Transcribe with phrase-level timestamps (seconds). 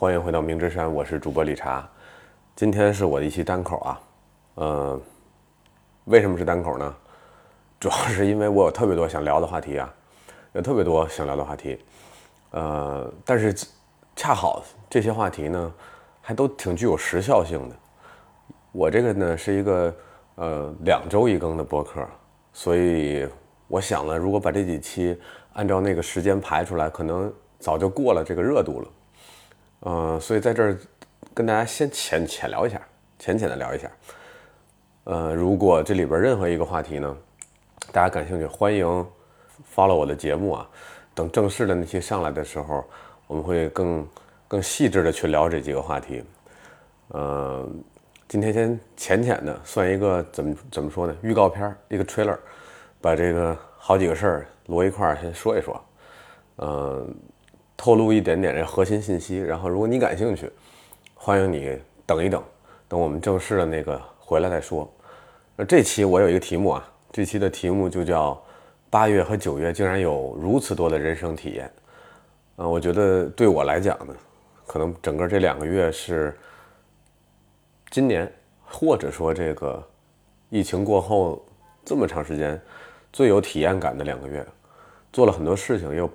[0.00, 1.86] 欢迎回到明之山，我是主播理查。
[2.56, 4.00] 今天是我的一期单口啊，
[4.54, 5.00] 呃，
[6.06, 6.96] 为什么是单口呢？
[7.78, 9.94] 主要是因为我有特别多想聊的话题啊，
[10.54, 11.78] 有特别多想聊的话题，
[12.52, 13.54] 呃，但是
[14.16, 15.70] 恰好这些话题呢，
[16.22, 17.76] 还都挺具有时效性的。
[18.72, 19.94] 我这个呢是一个
[20.36, 22.02] 呃两周一更的播客，
[22.54, 23.28] 所以
[23.68, 25.20] 我想了，如果把这几期
[25.52, 28.88] 按照那个时间排出来，可能早就过了这个热度了。
[29.80, 30.78] 呃，所以在这儿
[31.34, 32.80] 跟大家先浅浅聊一下，
[33.18, 33.90] 浅浅的聊一下。
[35.04, 37.16] 呃，如果这里边任何一个话题呢，
[37.92, 38.86] 大家感兴趣，欢迎
[39.74, 40.68] follow 我的节目啊。
[41.14, 42.84] 等正式的那期上来的时候，
[43.26, 44.08] 我们会更
[44.48, 46.24] 更细致的去聊这几个话题。
[47.08, 47.68] 呃。
[48.28, 51.16] 今天先浅浅的算一个怎么怎么说呢？
[51.20, 52.38] 预告片一个 trailer，
[53.00, 55.84] 把这个好几个事儿摞一块儿先说一说，
[56.58, 57.12] 嗯，
[57.80, 59.38] 透露一点点这核心信息。
[59.38, 60.52] 然后如果你感兴趣，
[61.14, 62.44] 欢迎你等一等，
[62.86, 64.86] 等我们正式的那个回来再说。
[65.56, 68.38] 那这期我有一个题目啊，这期的题目就叫
[68.90, 71.72] 八月和九月竟然有如此多的人生体验。
[72.56, 74.14] 嗯，我觉得对我来讲呢，
[74.66, 76.36] 可能整个这两个月是。
[77.90, 78.30] 今年，
[78.64, 79.82] 或者说这个
[80.48, 81.44] 疫情过后
[81.84, 82.60] 这么长时间，
[83.12, 84.46] 最有体验感的两个月，
[85.12, 86.08] 做了很多事情，又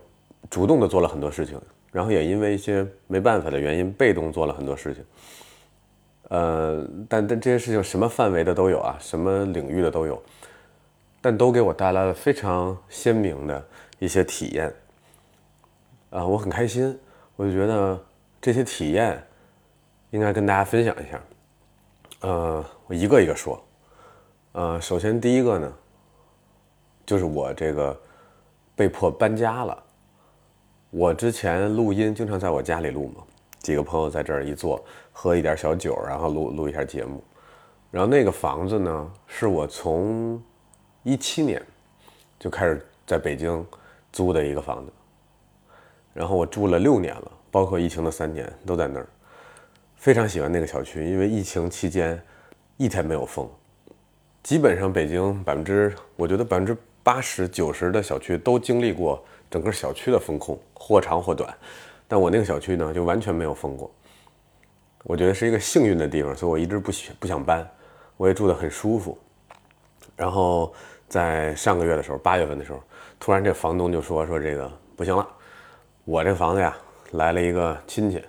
[0.49, 1.59] 主动的做了很多事情，
[1.91, 5.03] 然后也因为一些没办法的原因，被动做了很多事情。
[6.29, 10.21] 呃，但但这些事情什么范围的都有啊，什么领域的都有，
[11.21, 13.63] 但都给我带来了非常鲜明的
[13.99, 14.73] 一些体验。
[16.09, 16.97] 啊，我很开心，
[17.35, 18.03] 我就觉得
[18.41, 19.23] 这些体验
[20.09, 21.21] 应该跟大家分享一下。
[22.21, 23.61] 呃，我一个一个说。
[24.53, 25.73] 呃，首先第一个呢，
[27.05, 27.95] 就是我这个
[28.75, 29.83] 被迫搬家了。
[30.97, 33.22] 我之前录音经常在我家里录嘛，
[33.59, 37.22] 几个朋友在这儿一坐，喝一点小酒，然后录录一下节目。
[37.91, 40.41] 然后那个房子呢，是我从
[41.03, 41.61] 一七年
[42.39, 43.66] 就开始在北京
[44.13, 44.94] 租的一个房子。
[46.13, 49.07] 然后我住了六年了，包括疫情的三年都在那儿。
[49.97, 52.17] 非常喜欢那个小区，因为疫情期间
[52.78, 53.50] 一天没有封，
[54.44, 56.73] 基本上北京百分之，我觉得百分之
[57.03, 59.22] 八十九十的小区都经历过
[59.55, 61.55] 整个小区的封控，或长或短。
[62.09, 63.89] 但我那个小区呢，就完全没有封过。
[65.05, 67.66] 我觉得是一个幸运的地方，所以我一直不不想搬，
[68.17, 69.17] 我也住得很舒服。
[70.13, 70.73] 然后
[71.07, 72.83] 在上个月的时候，八月份的时候，
[73.17, 75.25] 突然这房东就说说这个不行了，
[76.03, 76.75] 我这房子呀
[77.11, 78.22] 来了一个亲戚，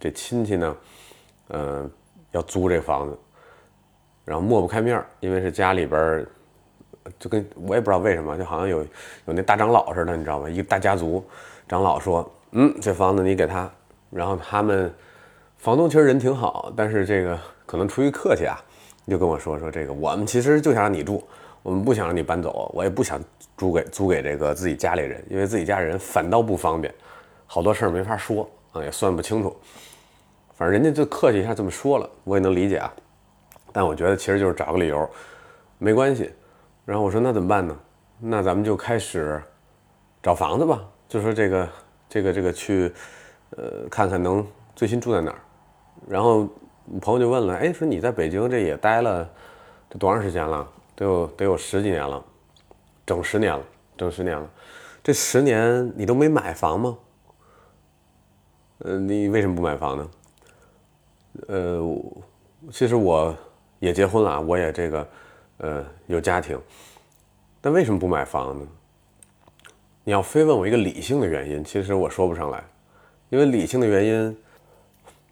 [0.00, 0.76] 这亲戚呢。
[1.50, 1.90] 嗯，
[2.30, 3.18] 要租这房子，
[4.24, 6.26] 然后抹不开面儿，因为是家里边，
[7.18, 8.86] 就跟我也不知道为什么，就好像有有
[9.26, 10.48] 那大长老似的，你知道吗？
[10.48, 11.24] 一个大家族，
[11.68, 13.70] 长老说，嗯，这房子你给他，
[14.10, 14.92] 然后他们
[15.58, 18.58] 房东其实人挺好，但是这个可能出于客气啊，
[19.06, 21.22] 就跟我说说这个，我们其实就想让你住，
[21.62, 23.20] 我们不想让你搬走，我也不想
[23.56, 26.92] 租给租给这个自己家里人，因为自己家里人反倒不方便，
[27.46, 29.54] 好多事儿没法说啊，也算不清楚。
[30.56, 32.92] 反正人家就客气一下这么说了，我也能理解啊。
[33.72, 35.08] 但我觉得其实就是找个理由，
[35.78, 36.30] 没关系。
[36.84, 37.76] 然后我说那怎么办呢？
[38.18, 39.42] 那咱们就开始
[40.22, 40.82] 找房子吧。
[41.08, 41.68] 就说这个
[42.08, 42.92] 这个这个去，
[43.50, 45.38] 呃，看看能最新住在哪儿。
[46.08, 46.48] 然后
[47.00, 49.28] 朋友就问了，哎，说你在北京这也待了
[49.88, 50.68] 这多长时间了？
[50.96, 52.22] 得有得有十几年了，
[53.06, 53.64] 整十年了，
[53.96, 54.50] 整十年了。
[55.02, 56.98] 这十年你都没买房吗？
[58.78, 60.10] 呃，你为什么不买房呢？
[61.48, 61.80] 呃，
[62.70, 63.36] 其实我
[63.78, 65.08] 也结婚了，我也这个，
[65.58, 66.60] 呃，有家庭，
[67.60, 68.66] 但为什么不买房呢？
[70.02, 72.62] 你要非问我一个理性的原因，其实我说不上来，
[73.30, 74.36] 因为理性的原因，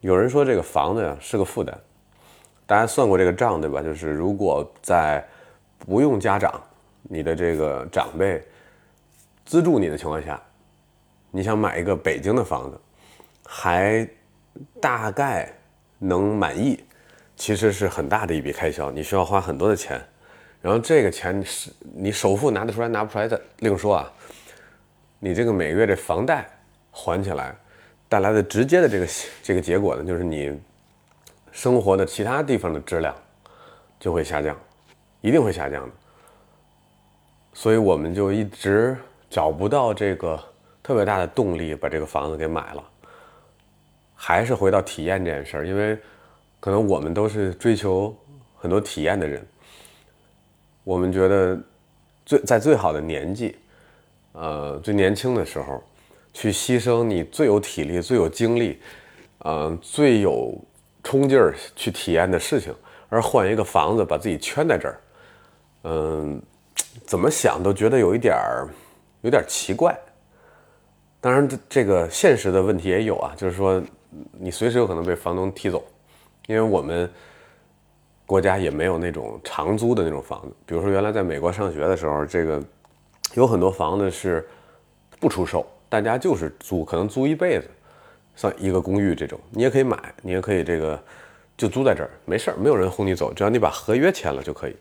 [0.00, 1.75] 有人说这个房子呀是个负担，
[2.66, 3.82] 大家算过这个账对吧？
[3.82, 5.27] 就是如果在
[5.79, 6.61] 不用家长，
[7.02, 8.43] 你的这个长辈
[9.44, 10.41] 资助你的情况下，
[11.31, 12.81] 你想买一个北京的房子，
[13.47, 14.08] 还
[14.81, 15.52] 大概。
[16.05, 16.82] 能满意，
[17.37, 20.05] 其实是很大的一笔开销，你需要花很多的钱，
[20.62, 24.12] 然后这个钱是你首付拿得出来拿不出来的另说啊，
[25.19, 26.49] 你这个每个月这房贷
[26.93, 27.53] 还起来
[28.09, 29.09] 带来的直接的这个
[29.43, 30.56] 这个结果呢，就是你
[31.50, 33.12] 生活的其他地方的质量
[33.99, 34.56] 就会下降，
[35.20, 35.93] 一定会下降的，
[37.53, 38.97] 所以我们就一直
[39.29, 40.41] 找不到这个
[40.81, 42.85] 特别大的动力把这个房子给买了。
[44.14, 45.99] 还是回到体验这件事儿，因为
[46.61, 48.17] 可能我们都是追求
[48.56, 49.44] 很多体验的人。
[50.84, 51.58] 我们觉得
[52.25, 53.56] 最在最好的年纪，
[54.32, 55.82] 呃，最年轻的时候，
[56.32, 58.81] 去牺牲你最有体力、最有精力，
[59.44, 60.56] 嗯，最有
[61.02, 62.75] 冲劲儿去体验的事情，
[63.08, 65.00] 而换一个房子把自己圈在这儿，
[65.84, 66.43] 嗯，
[67.05, 68.69] 怎么想都觉得有一点儿
[69.20, 69.96] 有点儿奇怪。
[71.20, 73.81] 当然，这这个现实的问题也有啊，就是说
[74.32, 75.85] 你随时有可能被房东踢走，
[76.46, 77.08] 因为我们
[78.27, 80.53] 国家也没有那种长租的那种房子。
[80.67, 82.63] 比如说，原来在美国上学的时候，这个
[83.35, 84.47] 有很多房子是
[85.21, 87.69] 不出售，大家就是租，可能租一辈子。
[88.35, 90.99] 算一个公寓这种，你也可以买，你也可以这个
[91.55, 94.75] 就租在这儿，没事儿，没有人轰你走，只要你把合约签了就可以。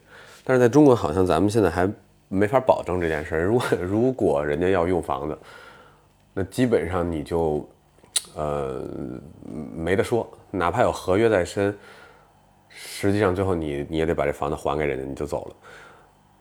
[0.46, 1.88] 但是在中国，好像咱们现在还
[2.30, 3.44] 没法保证这件事儿。
[3.44, 5.38] 如果如果人家要用房子，
[6.34, 7.70] 那基本上你就
[8.38, 8.82] 呃
[9.76, 11.78] 没得说，哪怕有合约在身，
[12.84, 15.56] 实际上最后你你也得把这房子还给人家，你就走了。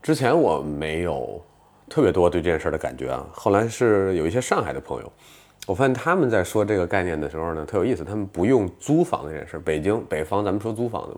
[0.03, 1.43] 之前我没有
[1.89, 5.13] 特别多对这件事的感觉啊，后来是有一些上海的朋友。
[5.67, 8.03] 我发现他们在说这个概念的时候呢，特有意思。
[8.03, 9.59] 他们不用租房这件事。
[9.59, 11.17] 北京北方咱们说租房子，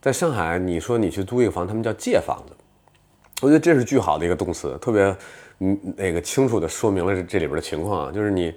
[0.00, 2.54] 在上海你说你去租一个房，他们叫借房子。
[3.42, 5.16] 我觉得这是巨好的一个动词，特别
[5.58, 8.54] 嗯那个清楚的说明了这这里边的情况啊，就是你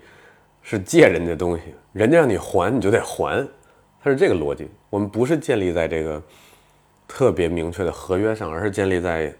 [0.62, 3.46] 是借人家东西，人家让你还你就得还，
[4.08, 4.70] 它是这个逻辑。
[4.90, 6.22] 我们不是建立在这个
[7.08, 9.34] 特别明确的合约上，而是建立在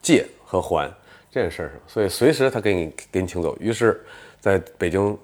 [0.00, 0.90] 借和还
[1.30, 1.72] 这件事上。
[1.86, 4.02] 所以随时他给你给你请走，于是。
[4.38, 5.18] 在北京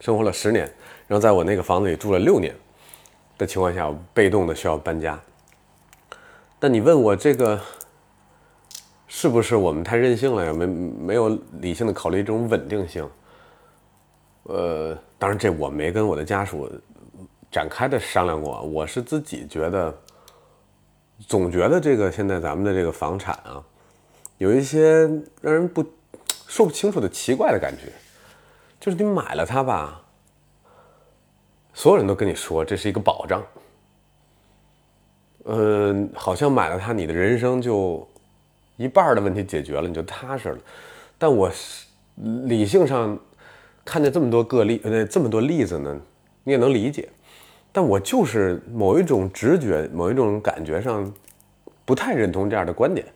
[0.00, 0.64] 生活了十年，
[1.06, 2.52] 然后在我那个房子里住了六年
[3.38, 5.20] 的情况下，我被动的需要搬家。
[6.58, 7.60] 但你问我这个
[9.06, 10.52] 是不是我们太任性了呀？
[10.52, 13.08] 没没有理性的考虑这种稳定性？
[14.44, 16.68] 呃，当然这我没跟我的家属
[17.52, 18.62] 展开的商量过。
[18.62, 19.94] 我是自己觉得，
[21.28, 23.62] 总觉得这个现在咱们的这个房产啊，
[24.38, 25.02] 有一些
[25.40, 25.84] 让人不
[26.48, 27.92] 说不清楚的奇怪的感觉。
[28.80, 30.02] 就是你买了它吧，
[31.72, 33.40] 所有人都跟你说这是一个保障，
[35.44, 38.04] 呃，好像买了它，你的人生就
[38.76, 40.58] 一半的问题解决了，你就踏实了。
[41.16, 41.48] 但我
[42.16, 43.16] 理性上
[43.84, 46.00] 看见这么多个例，呃，这么多例子呢，
[46.42, 47.08] 你也能理解。
[47.72, 51.10] 但我就是某一种直觉、某一种感觉上
[51.84, 53.06] 不太认同这样的观点。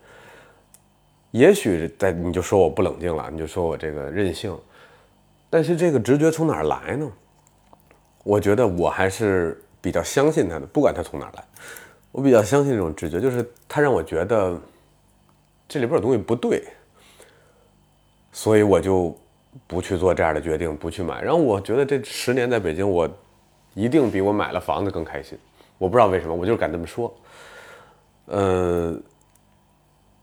[1.31, 4.57] 也许在你就说我不冷静了，你就说我这个任性。
[5.51, 7.11] 但是这个直觉从哪儿来呢？
[8.25, 11.45] 我觉得我还是比较相信他的，不管他从哪儿来，
[12.11, 14.59] 我比较相信这种直觉，就是他让我觉得
[15.69, 16.65] 这里边有东西不对，
[18.33, 19.17] 所以我就
[19.67, 21.23] 不去做这样的决定，不去买。
[21.23, 23.09] 然后我觉得这十年在北京，我
[23.77, 25.39] 一定比我买了房子更开心。
[25.77, 27.15] 我不知道为什么，我就是敢这么说。
[28.25, 28.99] 呃，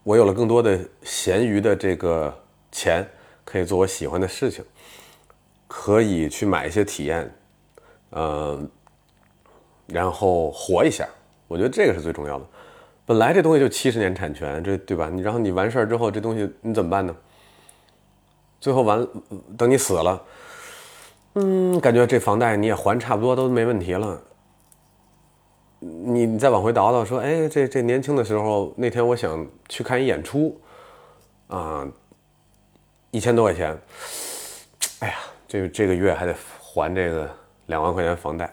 [0.03, 2.35] 我有了更多的闲余的这个
[2.71, 3.07] 钱，
[3.45, 4.65] 可以做我喜欢的事情。
[5.67, 7.31] 可以去买一些体验，
[8.11, 8.69] 嗯，
[9.87, 11.07] 然后活一下，
[11.47, 12.45] 我觉得这个是最重要的。
[13.05, 15.09] 本来这东西就七十年产权，这对吧？
[15.11, 17.15] 你然后你完事儿之后，这东西你怎么办呢？
[18.59, 19.07] 最后完，
[19.57, 20.21] 等你死了，
[21.33, 24.21] 嗯，感觉这房贷你也还差不多都没问题了。
[25.79, 30.59] 你你再往回倒倒，说，哎，这这年轻的时候那天我想去看一演出，
[31.47, 31.87] 啊，
[33.11, 33.77] 一千多块钱，
[34.99, 35.15] 哎呀。
[35.45, 37.29] 这这个月还得还这个
[37.67, 38.51] 两万块钱房贷，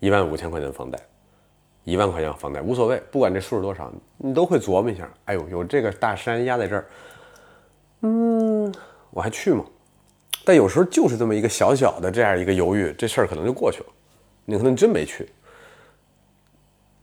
[0.00, 0.98] 一万五千块钱房贷，
[1.84, 5.06] 一万块钱房贷无所谓，不管这数是多少，你都会琢磨一下。
[5.26, 6.86] 哎呦，有这个大山压在这儿，
[8.00, 8.74] 嗯，
[9.10, 9.62] 我还去吗？
[10.48, 13.86] 但有时候就是这么一个小小的这样一个犹豫，这事儿可能就过去了，
[14.46, 15.28] 你可能真没去。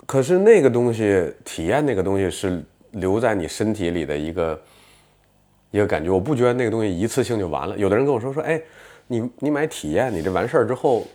[0.08, 4.62] 可是那个东西，体验那个东西是留在你身体里的一个
[5.70, 6.10] 一个感觉。
[6.10, 7.78] 我不觉得那个东西一次性就完了。
[7.78, 8.60] 有的人跟我说说，哎。
[9.08, 11.06] 你你买体验，你这完事儿之后，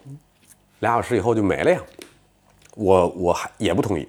[0.78, 1.80] 俩小时以后就没了呀？
[2.76, 4.08] 我我还也不同意。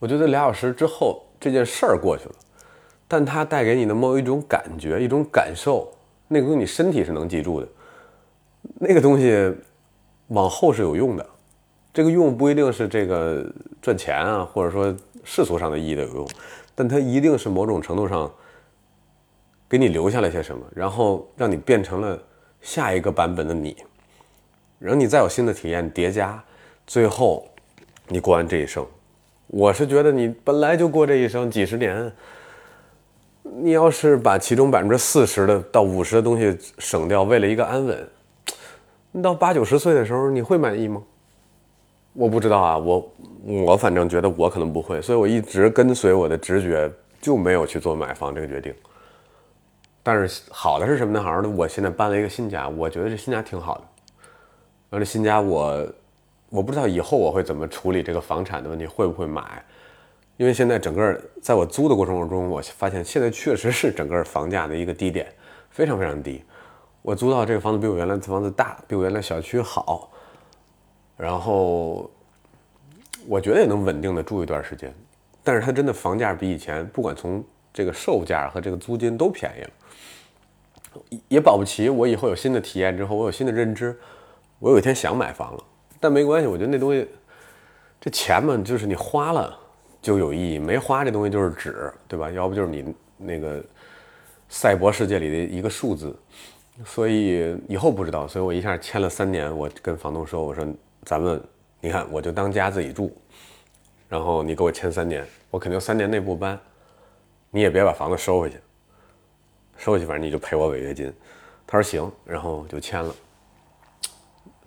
[0.00, 2.34] 我觉得俩小时之后这件事儿过去了，
[3.06, 5.88] 但它带给你的某一种感觉、一种感受，
[6.28, 7.68] 那个东西你身体是能记住的。
[8.78, 9.52] 那个东西
[10.28, 11.26] 往后是有用的。
[11.92, 13.44] 这个用不一定是这个
[13.82, 14.94] 赚钱啊，或者说
[15.24, 16.28] 世俗上的意义的有用，
[16.74, 18.30] 但它一定是某种程度上
[19.68, 22.22] 给你留下了些什么，然后让你变成了。
[22.60, 23.76] 下一个版本的你，
[24.80, 26.42] 然后你再有新的体验叠加，
[26.88, 27.46] 最后
[28.08, 28.84] 你过完这一生，
[29.46, 32.12] 我是觉得你本来就过这一生几十年，
[33.56, 38.08] 你要是把其中百分之四十的到五十的东西省掉，为了一个安稳，
[39.12, 41.02] 你到八九十岁的时候你会满意吗？
[42.12, 43.12] 我不知道啊，我
[43.44, 46.90] 我反正觉得我可能不会，所以我一直跟随我的直觉，
[47.20, 48.74] 就没有去做买房这个决定。
[50.02, 51.22] 但是好的是什么呢？
[51.22, 53.82] 好的，我现在搬了一个新家，我觉得这新家挺好的。
[54.90, 55.86] 完了新家我
[56.48, 59.62] 我不知道以后我会怎么处理这个房产的问题，会不会买？
[60.38, 65.26] 因为现在整个在我租的过程中，我发现现在确实是整个房价的一个低点，
[65.68, 66.42] 非常非常低。
[67.02, 70.10] 我租到这个房子比我原来的房子大，比我原来小区好，
[71.16, 72.08] 然后
[73.26, 74.94] 我觉得也能稳定的住一段时间。
[75.42, 83.98] 但是它真的房价比以前，不管从这个售价和这个租金都便宜了，也保不齐我以后有新的体验之后，我有新的认知，
[84.60, 85.64] 我有一天想买房了。
[85.98, 87.08] 但没关系，我觉得那东西，
[88.00, 89.58] 这钱嘛，就是你花了
[90.00, 92.30] 就有意义，没花这东西就是纸，对吧？
[92.30, 93.62] 要不就是你那个
[94.48, 96.16] 赛博世界里的一个数字。
[96.84, 99.54] 所以以后不知道，所以我一下签了三年。
[99.54, 100.64] 我跟房东说：“我说
[101.02, 101.42] 咱们，
[101.80, 103.12] 你看，我就当家自己住，
[104.08, 106.56] 然后你给我签三年，我肯定三年内不搬，
[107.50, 108.58] 你也别把房子收回去，
[109.76, 111.12] 收回去反正你就赔我违约金。”
[111.66, 113.12] 他说行，然后就签了。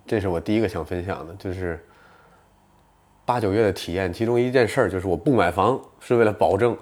[0.05, 1.81] 这是我第一个想分享的，就是
[3.25, 4.11] 八九月的体验。
[4.11, 6.77] 其中一件事儿就是我不买房是为了保证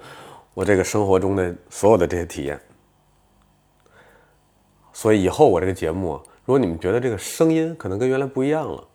[0.53, 2.60] 我这个生活中的所有的这些体验。
[4.93, 8.88] 所以以后我这个节目，如果你们觉得这个声音可能跟原来不一样了，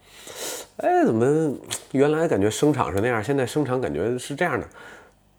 [0.79, 1.55] 哎，怎么
[1.93, 4.69] 原来感觉声场是那样，现在声场感觉是这样的？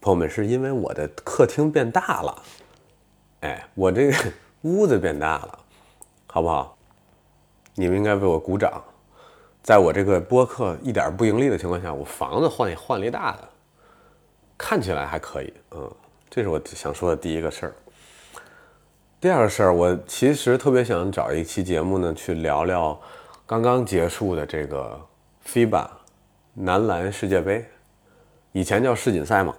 [0.00, 2.42] 朋友们，是因为我的客厅变大了，
[3.40, 4.16] 哎，我这个
[4.62, 5.58] 屋子变大了，
[6.26, 6.76] 好不好？
[7.74, 8.82] 你们应该为我鼓掌。
[9.66, 13.48] 在我这个播客一点不盈利的情况下，我房子换换了一大的，
[14.56, 15.90] 看起来还可以，嗯，
[16.30, 17.74] 这是我想说的第一个事儿。
[19.20, 22.96] 第二个事儿，我其实特别想找一期节目呢，去聊聊
[23.44, 25.00] 刚刚结束的这个
[25.44, 25.88] FIBA
[26.54, 27.64] 男篮世界杯，
[28.52, 29.52] 以前叫世锦赛嘛，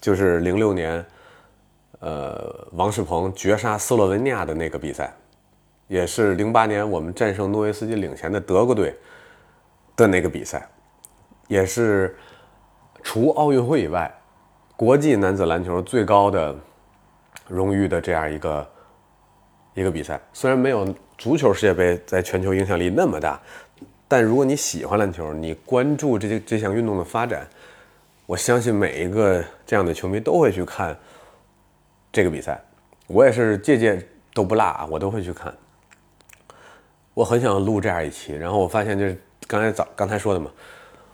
[0.00, 1.04] 就是零六年，
[2.00, 5.14] 呃，王仕鹏绝杀斯洛文尼亚的那个比赛，
[5.86, 8.96] 也是零八年我们战胜诺维斯基领衔的德国队
[9.98, 10.66] 的那个比赛，
[11.46, 12.16] 也是
[13.02, 14.10] 除奥运会以外，
[14.76, 16.56] 国际男子篮球最高的。
[17.46, 18.70] 荣誉的这样一个
[19.72, 23.40] 一个比赛，虽然没有足球世界杯在全球影响力那么大，
[24.06, 27.48] 但如果你喜欢篮球，你关注这这项运动的发展，
[28.26, 30.94] 我相信每一个这样的球迷都会去看
[32.12, 32.62] 这个比赛。
[33.06, 35.50] 我也是届届都不落啊，我都会去看。
[37.14, 40.50] 我很想录这样一期，然后我发现就是刚才早刚才说的嘛，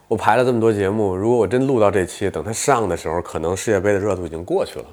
[0.08, 4.86] 我排了这么多节目，如果我真录到这期，等它上的时候，可能世界杯的热度已经过去了。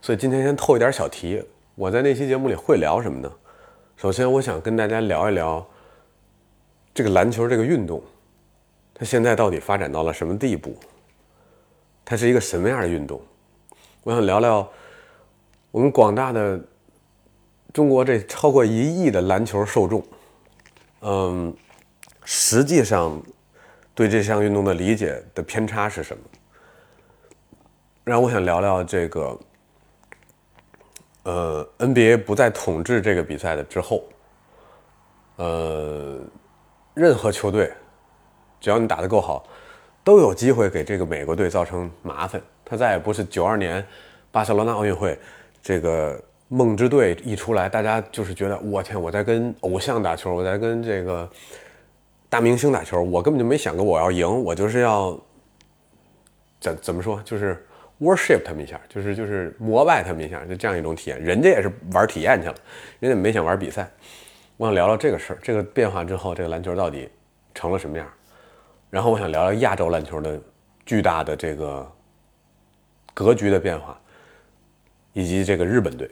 [0.00, 1.42] 所以今天先透一点小题，
[1.74, 3.32] 我在那期节目里会聊什么呢？
[3.96, 5.66] 首先，我想跟大家聊一聊
[6.94, 8.02] 这个篮球这个运动，
[8.94, 10.76] 它现在到底发展到了什么地步？
[12.04, 13.20] 它是一个什么样的运动？
[14.04, 14.68] 我想聊聊
[15.72, 16.60] 我们广大的
[17.72, 20.02] 中国这超过一亿的篮球受众，
[21.00, 21.52] 嗯，
[22.26, 23.18] 实际上
[23.94, 26.22] 对这项运动的理解的偏差是什么？
[28.04, 29.38] 然后我想聊聊这个。
[31.22, 34.04] 呃，NBA 不再统治这个比赛的之后，
[35.34, 36.20] 呃，
[36.94, 37.72] 任何球队，
[38.60, 39.44] 只要你打得够好，
[40.04, 42.40] 都有机会给这个美国队造成麻烦。
[42.64, 43.84] 他再也不是九二年
[44.30, 45.18] 巴塞罗那奥运会，
[45.60, 51.28] 这个梦之队一出来，大家就是觉得我天，我在跟偶像打球，我在跟这个
[52.28, 55.18] 大明星打球，我根本就没想过我要赢，我就是要
[56.60, 57.62] 怎怎么说，就是。
[57.98, 61.18] worship 他们一下，就是就是膜拜他们一下，就这样一种体验。
[61.18, 62.54] 人家也是玩体验去了，
[63.00, 63.90] 人家没想玩比赛。
[64.58, 67.08] 我想聊聊这个事儿，这个变化之后，这个篮球到底
[67.54, 68.06] 成了什么样？
[68.90, 70.38] 然后我想聊聊亚洲篮球的
[70.84, 71.90] 巨大的这个
[73.14, 73.98] 格局的变化，
[75.14, 76.06] 以及这个日本队。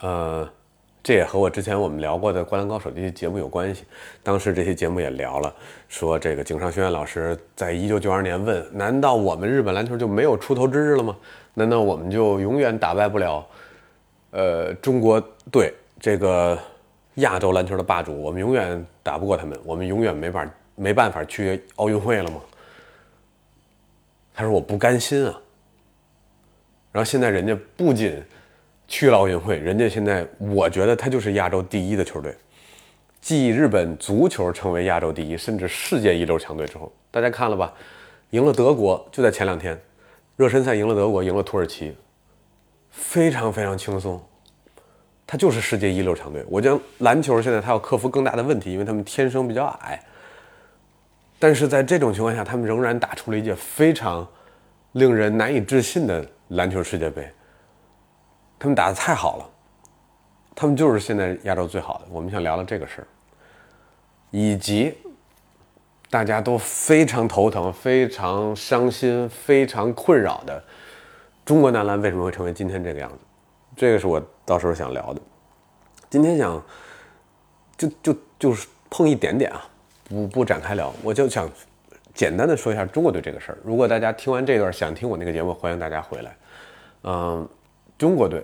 [0.00, 0.52] 呃。
[1.02, 3.84] 这也和我之前我们聊过的《灌篮高手》这些节目有关系。
[4.22, 5.54] 当时这些节目也聊了，
[5.88, 11.16] 说这个井上学院老师在一九九二年问：“难道我们日本篮球就没有出头之日了吗？
[11.54, 13.46] 难道我们就永远打败不了，
[14.32, 15.18] 呃，中国
[15.50, 16.58] 队这个
[17.14, 18.20] 亚洲篮球的霸主？
[18.20, 19.58] 我们永远打不过他们？
[19.64, 22.40] 我们永远没法没办法去奥运会了吗？”
[24.34, 25.40] 他说：“我不甘心啊。”
[26.92, 28.22] 然后现在人家不仅。
[28.90, 32.36] 去了奥运会，人家现在我觉得他就是亚洲第一的球队，
[33.20, 37.72] 继日本足球成为亚洲第一，甚至世界一流强队之后，大家看了吧？
[38.30, 39.80] 赢了德国，就在前两天，
[40.36, 41.96] 热身赛赢了德国，赢了土耳其，
[42.90, 44.20] 非常非常轻松。
[45.24, 46.44] 他就是世界一流强队。
[46.48, 50.02] 我讲篮球现在他要克服更大的问题，因为他们天生比较矮，
[51.38, 54.26] 但是在这种情况下，他们仍然打出了一届非常
[54.92, 57.24] 令人难以置信的篮球世界杯。
[58.60, 59.50] 他们打的太好了，
[60.54, 62.04] 他们就是现在亚洲最好的。
[62.10, 63.06] 我们想聊聊这个事儿。
[64.30, 64.94] 以及
[66.08, 70.62] 大家都非常头疼、非常伤心、非常困扰的
[71.44, 73.18] 中国男篮为什么会成为今天这个样子？
[73.74, 75.20] 这个是我到时候想聊的。
[76.08, 76.62] 今天想
[77.76, 79.66] 就就就是碰一点点啊，
[80.08, 81.50] 不不展开聊，我就想
[82.14, 83.58] 简单的说一下中国队这个事儿。
[83.64, 86.36] 如果大家听完这段想听我那个节目，欢迎大家回来。
[87.02, 87.48] 嗯，
[88.00, 88.42] 中国队，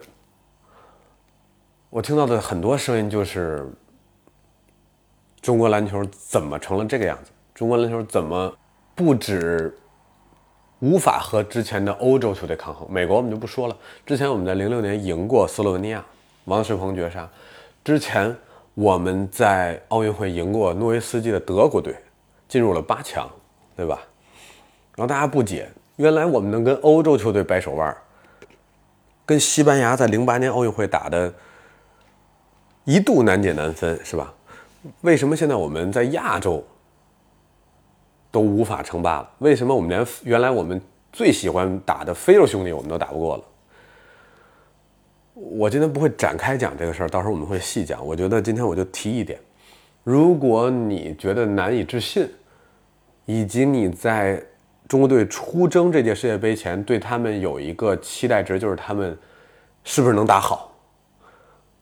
[1.89, 3.67] 我听到的很多声音就是
[5.41, 7.31] 中国篮球怎么成了这个样子？
[7.55, 8.55] 中国篮球怎么
[8.95, 9.75] 不止
[10.81, 12.87] 无法和之前的欧洲球队抗衡？
[12.93, 16.05] 美国我们就不说了，之前我们在零六年赢过斯洛文尼亚，
[16.45, 17.27] 王仕鹏绝杀。
[17.83, 18.37] 之前
[18.75, 21.97] 我们在奥运会赢过诺维斯基的德国队，
[22.47, 23.27] 进入了八强，
[23.75, 24.03] 对吧？
[24.97, 27.97] 然后大家不解，原来我们能跟欧洲球队掰手腕，
[29.27, 31.35] 跟西班牙在零八年奥运会打的
[32.85, 34.33] 一度难解难分，是吧？
[35.01, 36.65] 为什么现在我们在亚洲
[38.31, 39.31] 都无法称霸了？
[39.39, 40.81] 为什么我们连原来我们
[41.13, 43.45] 最喜欢打的非洲兄弟我们都打不过了？
[45.35, 48.07] 我今天不会展开讲这个事儿，到时候我们会细讲。
[48.07, 49.41] 我觉得今天我就提一点：
[50.05, 52.31] 如果你觉得难以置信，
[53.25, 54.41] 以及你在
[54.89, 59.19] 中国队出征这届世界杯前对他们有一个期待值，就是他们
[59.83, 60.73] 是不是能打好，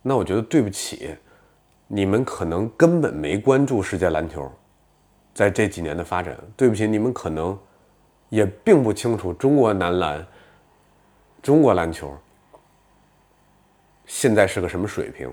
[0.01, 1.15] 那我觉得对不起，
[1.87, 4.51] 你们可能根本没关注世界篮球
[5.35, 6.37] 在这几年的发展。
[6.57, 7.59] 对不起，你们可能
[8.31, 10.27] 也并不清楚中国男篮、
[11.43, 12.17] 中国篮球。
[14.07, 15.31] 现在是个什么水平？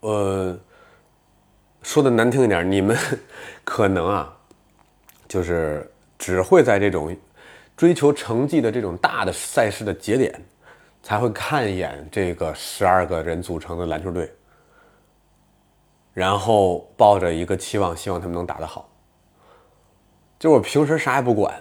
[0.00, 0.58] 呃，
[1.82, 2.96] 说的难听一点，你们
[3.62, 4.36] 可能啊，
[5.32, 7.16] 就是只会在这种
[7.74, 10.30] 追求成绩的这种大的赛事的节点，
[11.02, 14.30] 才会看一眼这个十二个人组成的篮球队，
[16.12, 18.86] 然后抱着一个期望，希望他们能打得好。
[20.38, 21.58] 就我平时啥也不管，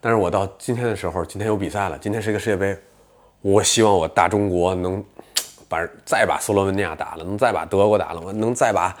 [0.00, 2.76] 但是我到今天的时候，今天有比赛了，今天是一个世界杯。
[3.42, 5.04] 我希望我大中国能
[5.70, 8.98] 把再把斯洛文尼亚打了，能再把德国打了，我能再把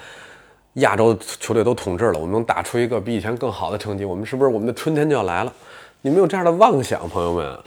[0.80, 5.52] 亚洲球队都统治了，我们能打出一个比以前更好的成绩，我们是不是我们的春天就要来了？
[6.00, 7.58] 你们有这样的妄想，朋友们？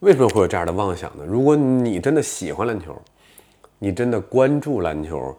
[0.00, 1.24] 为什么会有这样的妄想呢？
[1.26, 3.00] 如果你真的喜欢篮球，
[3.78, 5.36] 你真的关注篮球，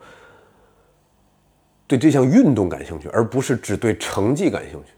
[1.88, 4.92] 对这项运动感兴趣，而不是只对成绩感兴趣。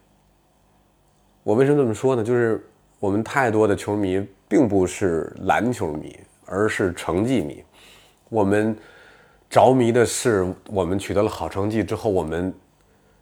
[1.43, 2.23] 我为什么这么说呢？
[2.23, 2.65] 就是
[2.99, 4.25] 我们太多的球迷。
[4.47, 7.63] 并不是篮球迷，而是成绩迷。
[8.29, 8.77] 我们
[9.55, 12.53] 着迷的是，我们取得了好成绩之后，我们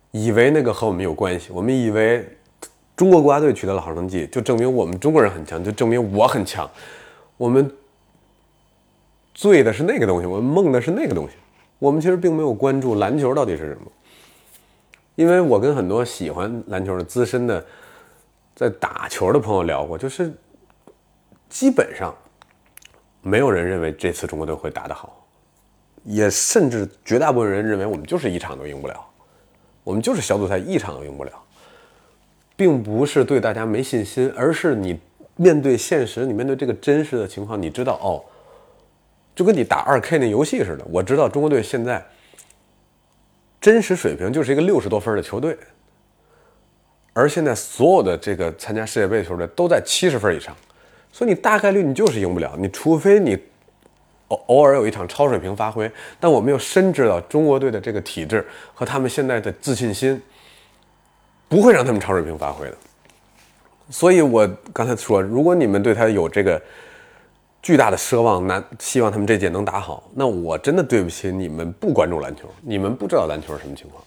[0.10, 1.52] 以为那个和我们有关系。
[1.52, 2.28] 我们以为
[2.96, 6.68] 中国国家队取得了好成绩，就证明我们中国人很强，就证明我很强。
[7.38, 7.72] 我们
[9.36, 11.36] 醉的是那个东西，我们梦的是那个东西。
[11.78, 13.92] 我们其实并没有关注篮球到底是什么。
[15.14, 17.64] 因为我跟很多喜欢篮球的资深的
[18.56, 20.34] 在打球的朋友聊过，就是。
[21.48, 22.12] 基本上，
[23.22, 25.23] 没有人认为这次中国队会打得好，
[26.04, 29.06] 也甚至绝大部分人认为我们就是一场都赢不了，
[29.84, 31.32] 我们就是小组赛一场都赢不了，
[32.56, 35.00] 并不是对大家没信心，而是你
[35.36, 38.22] 面对现实，你面对这个真实的情况，你知道哦，
[39.36, 42.06] 就跟你打二 K 那游戏似的，我知道中国队现在
[43.62, 45.58] 真实水平就是一个六十多分的球队，
[47.14, 50.56] 而现在所有的这个参加世界杯的球队都在七十分以上。
[51.12, 53.38] 所以你大概率你就是赢不了，你除非你
[54.30, 55.92] 偶偶尔有一场超水平发挥。
[56.20, 60.22] 但我们又深知道中国队的这个体制和他们现在的自信心，
[61.48, 62.78] 不会让他们超水平发挥的。
[63.90, 66.62] 所以我刚才说，如果你们对他有这个
[67.62, 74.04] 巨大的奢望，那希望他们这届能打好，那我真的对不起你们，不关注篮球，你们不知道篮球是什么情况。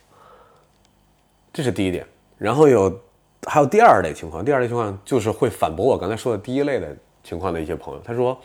[1.52, 2.06] 这是第一点，
[2.38, 3.00] 然后有。
[3.48, 8.00] 还有第二类情况，第二类情况就是会反驳我刚才说的第一类的情况的一些朋友。
[8.04, 8.36] 他说：“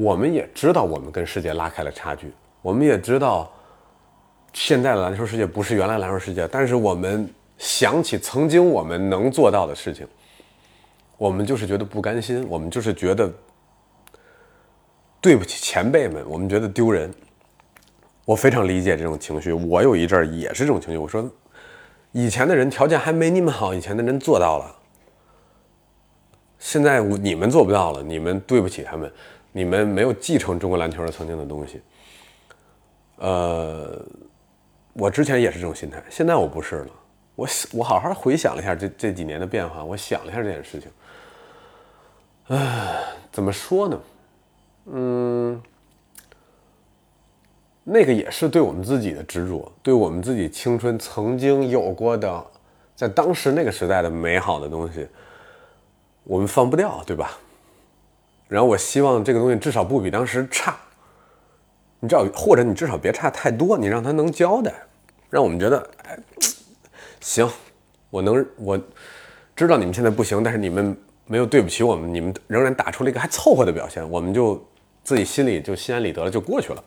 [0.00, 2.32] 我们也知道我们跟世界拉开了差距，
[2.62, 3.52] 我们也知道
[4.54, 10.06] 现在的篮球世界不是原来篮球世界，但是我们想起曾经我们能做到的事情，
[11.18, 13.30] 我们就是觉得不甘心，我们就是觉得
[15.20, 17.12] 对不起前辈们，我们觉得丢人。
[18.24, 20.96] 我非常理解这种情绪，我有一阵儿也是这种情绪。
[20.96, 21.28] 我说。”
[22.12, 24.76] 以前的人条件还没你们好，以前的人做到了，
[26.58, 29.08] 现在你们做不到了，你们对不起他们，
[29.52, 31.80] 你们没有继承中国篮球的曾经的东西。
[33.16, 34.00] 呃，
[34.92, 36.90] 我之前也是这种心态，现在我不是了。
[37.34, 40.90] 我我好好回想了一下这这几年的变化，我想了一下这件事情。
[42.48, 44.00] 唉，怎么说呢？
[44.86, 45.62] 嗯，
[47.84, 52.46] 那个也是对我们自己的执着，对我们自己青春曾经有过的，
[52.96, 55.06] 在当时那个时代的美好的东西，
[56.24, 57.38] 我们放不掉，对吧？
[58.50, 60.76] 然后我希望这个东西至少不比当时差，
[62.00, 64.74] 你知道，或者你至少别差太多，你让他能交代，
[65.30, 66.18] 让我们觉得，哎，
[67.20, 67.48] 行，
[68.10, 68.76] 我能，我
[69.54, 74.60] 知道你们现在不行，但是你们没有对不起我们，你们仍然打出了一个还凑合的表现，我们就
[75.04, 76.84] 自己心里就心安理得了，就过去了。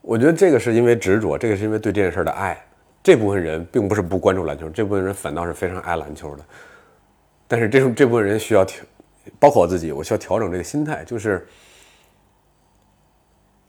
[0.00, 2.58] 我觉得这个是因为执着，这个是因为对这件事的爱。
[3.02, 6.44] 这部分人并不是不关注篮球，这部分人反倒是非常爱篮球的。
[7.48, 8.82] 但是这种这部分人需要挺，
[9.38, 11.46] 包括我自己，我需要调整这个心态，就是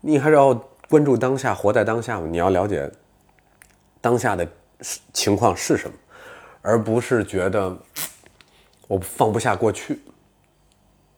[0.02, 0.54] 你还是要
[0.90, 2.28] 关注当下，活在当下嘛。
[2.30, 2.92] 你要了解
[4.02, 4.48] 当下的
[5.14, 5.96] 情况是什么，
[6.62, 7.78] 而不是觉得
[8.88, 10.00] 我放不下过去，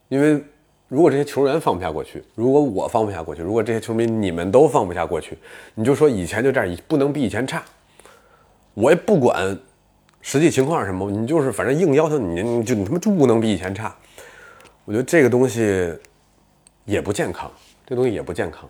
[0.10, 0.44] 因为。
[0.88, 5.36] 如果这些球员放不下过去，如果我放不下过去，如果这些球迷你们都放不下过去，
[5.74, 7.62] 你就说以前就这样，不能比以前差。
[8.76, 9.58] 我也不管
[10.22, 13.94] 实际情况是什么，你就是反正硬要求你，你就你他妈就不能比以前差。
[14.86, 15.94] 我觉得这个东西
[16.86, 17.52] 也不健康，
[17.86, 18.70] 这东西也不健康。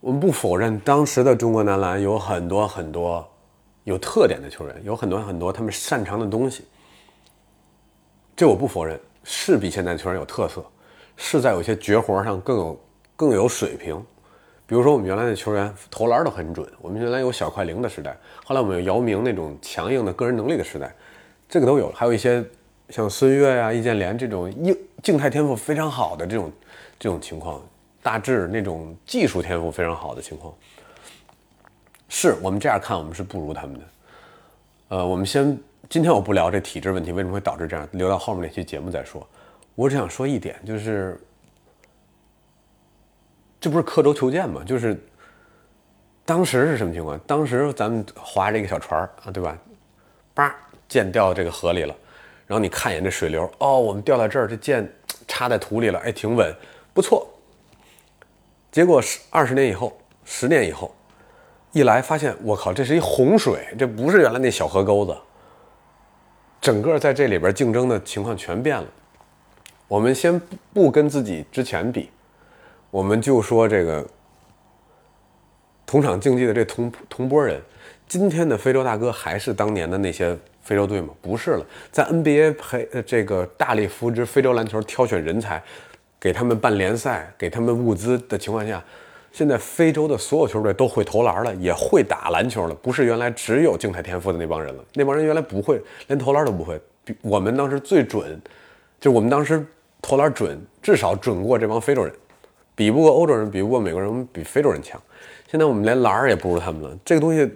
[0.00, 3.26] 我们不否认当时的中国男篮有很多很多
[3.84, 6.64] 有特点的球员，有很多很多他们擅长的东西，
[8.36, 9.00] 这我不否认。
[9.26, 10.62] 是比现在球员有特色，
[11.16, 12.80] 是在有些绝活上更有
[13.16, 13.96] 更有水平。
[14.66, 16.70] 比如说，我们原来的球员投篮都很准。
[16.82, 20.94] 我们原来有小快灵的时代，后来我们有姚明那种强硬的个人能力的时代，
[21.48, 21.90] 这个都有。
[21.92, 22.44] 还有一些
[22.90, 26.52] 像孙悦呀、易建联这种硬静态天赋非常好的这种
[26.98, 27.62] 这种情况，
[28.02, 30.54] 大致那种技术天赋非常好的情况，
[32.08, 33.80] 是我们这样看，我们是不如他们的。
[34.88, 35.58] 呃，我们先。
[35.90, 39.24] 今天我不聊这体制问题为什么会导致这样，留到后面那期节目再说。
[39.74, 41.20] 我只想说一点，就是
[43.60, 44.64] 这不是刻舟求剑吗？
[44.64, 44.98] 就是
[46.24, 47.20] 当时是什么情况？
[47.26, 49.56] 当时咱们划着一个小船啊，对吧？
[50.32, 50.56] 叭，
[50.88, 51.94] 剑掉这个河里了，
[52.46, 54.86] 然后你看一眼这水流，哦，我们掉到这儿，这剑
[55.26, 56.54] 插在土里了，哎，挺稳，
[56.92, 57.26] 不错。
[58.70, 60.94] 结果十二十年以后，十年以后，
[61.72, 65.16] 一来发现，我靠，这是一洪水，这不是原来那小河沟子。
[66.60, 68.86] 整个在这里边竞争的情况全变了。
[69.86, 70.40] 我们先
[70.72, 72.10] 不跟自己之前比，
[72.90, 74.06] 我们就说这个
[75.84, 77.60] 同场竞技的这同同波人，
[78.08, 81.10] 今天的非洲大哥还是当年的那些非洲队吗？
[81.22, 85.62] 不是了，在 NBA 培这个大力扶植非洲篮球、挑选人才、
[86.18, 88.82] 给他们办联赛、给他们物资的情况下。
[89.30, 94.84] 现在非洲的所有球队都会投篮了，也会打篮球了，不是原来只有静态天赋的那帮人了。
[94.92, 96.80] 那帮人原来不会，连投篮都不会。
[97.04, 98.40] 比我们当时最准，
[99.00, 99.66] 就我们当时
[100.00, 102.14] 投篮准，至少准过这帮非洲人，
[102.76, 105.02] 比不过欧洲人，比不过美国人，比非洲人强。
[105.50, 106.96] 现在我们连篮儿也不如他们了。
[107.04, 107.52] 这个东西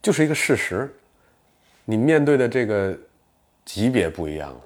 [0.00, 0.88] 就是一个事实，
[1.86, 2.94] 你面对的这个
[3.64, 4.60] 级别不一样了。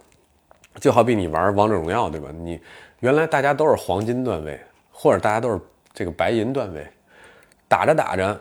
[0.80, 2.28] 就好比你玩王者荣耀，对吧？
[2.33, 2.61] 你
[2.98, 4.61] 原来大家都是黄金段位。
[5.02, 5.59] 或者大家都是
[5.94, 6.87] 这个白银段位，
[7.66, 8.38] 打着打着，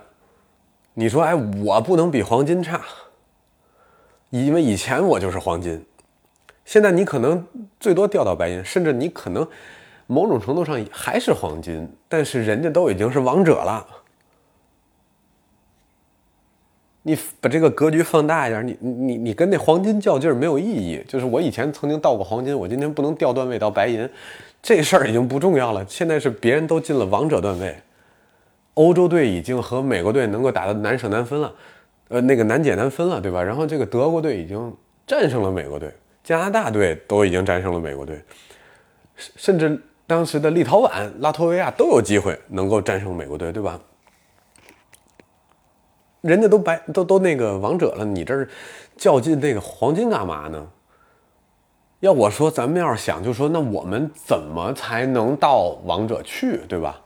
[0.93, 2.81] 你说哎，我不能比黄金差，
[4.29, 5.81] 因为以前我就是黄金，
[6.65, 7.47] 现在你可能
[7.79, 9.47] 最多掉到白银，甚至你可能
[10.05, 13.87] 某种程度上还是黄金，但是人家都已经是王者了。
[17.09, 21.03] 你把这个格局放大一点，你你你跟那黄金较劲儿没有意义。
[21.07, 24.07] 就是我以前曾经到过黄金，我今天不能掉段位到白银。
[24.61, 25.83] 这事儿已经不重要了。
[25.89, 27.75] 现在是别人都进了王者段位，
[28.75, 31.51] 欧洲队已经和美国队能够打到难舍难分了，
[32.09, 33.41] 呃，那个难解难分了，对吧？
[33.41, 34.71] 然后这个德国队已经
[35.07, 35.91] 战胜了美国队，
[36.23, 38.21] 加拿大队都已经战胜了美国队，
[39.35, 43.79] 甚至当时的立陶宛、拉脱维亚都有机会能够战胜美国队，对吧？
[46.21, 48.47] 人家都白都都那个王者了，你这儿
[48.97, 50.67] 较劲那个黄金干嘛呢？
[52.01, 57.01] 要我说，咱们要是想，就说那我们怎么才能到王者去，对吧？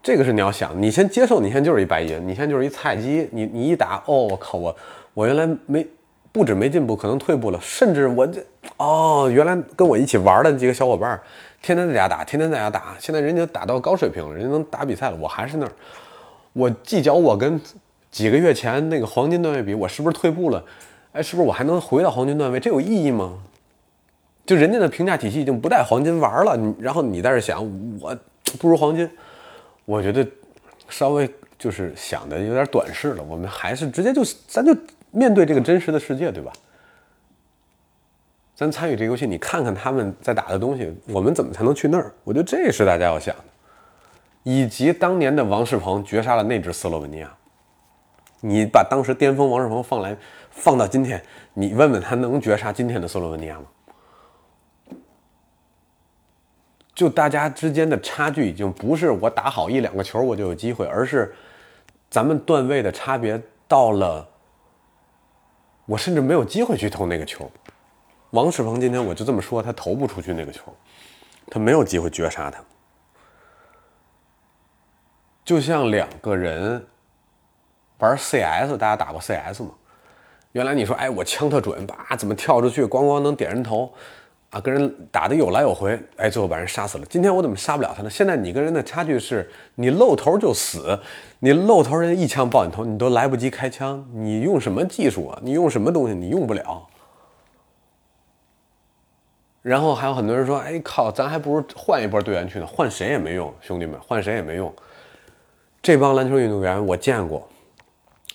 [0.00, 4.74] 这个是你要想，你先接受，你现在就是一白银，你现在就是一菜鸡，你你一打，哦，我靠，我
[5.14, 5.84] 我原来没
[6.30, 8.40] 不止没进步，可能退步了，甚至我这
[8.76, 11.20] 哦，原来跟我一起玩的几个小伙伴，
[11.60, 15.72] 天天在家打，天天在家打，现在人家打到高水平了，人家能打比赛了，我还是那儿，
[16.58, 17.60] 我计较我跟
[18.10, 20.64] 几个月前那个黄金段位比，我是不是退步了？
[21.12, 22.58] 哎，是不是我还能回到黄金段位？
[22.58, 23.38] 这有意义吗？
[24.44, 27.62] 就人家的评价体系已经不带黄金玩了，然后你在这想
[28.00, 28.16] 我
[28.58, 29.08] 不如黄金，
[29.84, 30.26] 我觉得
[30.88, 33.22] 稍微就是想的有点短视了。
[33.22, 34.76] 我们还是直接就咱就
[35.12, 36.52] 面对这个真实的世界，对吧？
[38.56, 42.12] 咱参与这个游戏，你看看他们在打的东西，我们怎么才能去那儿？
[42.24, 43.44] 我觉得这是大家要想的。
[44.50, 47.30] 以及当年的王仕鹏绝杀了那支斯洛文尼亚，
[48.40, 50.16] 你把当时巅峰王仕鹏放来
[50.50, 53.66] 放到今天，你问问他能绝杀今天的斯洛文尼亚吗？
[56.94, 61.34] 就大家之间的差距已经不是我打好一两个球我就有机会，而是
[62.08, 64.26] 咱们段位的差别到了，
[65.84, 67.50] 我甚至没有机会去投那个球。
[68.30, 70.74] 王仕鹏今天我就这么说，他投不出去那个球，
[71.50, 72.58] 他没有机会绝杀他。
[75.48, 76.84] 就像两个人
[78.00, 79.70] 玩 CS，大家打过 CS 吗？
[80.52, 83.90] 原来你说，哎，我枪特准，吧，怎么跳出去，咣咣能点人头，
[84.50, 87.06] 啊，跟人打的有来有回，哎，最后把人杀死了。
[87.06, 88.10] 今天我怎么杀不了他呢？
[88.10, 91.00] 现在你跟人的差距是，你露头就死，
[91.38, 95.38] 你露头人一枪爆你头，你都来不及开枪，你用什么技术啊？
[95.42, 96.14] 你用什么东西？
[96.14, 96.86] 你用不了。
[99.62, 104.70] 然后还有很多人说，哎靠，咱还不如换一波队员去呢，换谁也没用，兄弟们，换谁也没用。
[105.80, 107.48] 这帮篮球运动员我见过，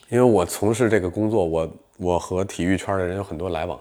[0.08, 3.78] 因为我从事这个工作，我我和体育圈的人有很多来往。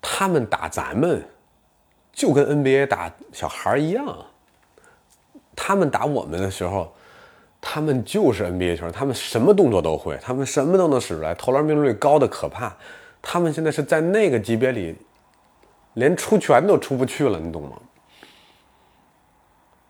[0.00, 1.24] 他们打咱们，
[2.12, 4.16] 就跟 NBA 打小孩一样。
[5.54, 6.92] 他们打我们的时候，
[7.60, 12.74] 他们就是 NBA 球员，他们什么动作都会，他们什么都能使出来，投篮命中率高的可怕。
[13.22, 14.96] 他们现在是在那个级别里，
[15.94, 17.78] 连出拳都出不去了，你懂吗？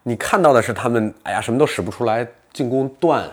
[0.02, 2.28] 你看到的是他们，哎呀，什么都使不出来。
[2.52, 3.30] 进攻断，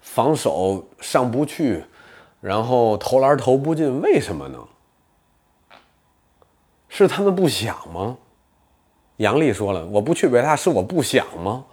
[0.00, 1.84] 防守上不去，
[2.40, 4.58] 然后投篮投不进，为什么呢？
[6.88, 8.16] 是他们不想吗？
[9.18, 11.64] 杨丽说了，我不去北大是我不想吗？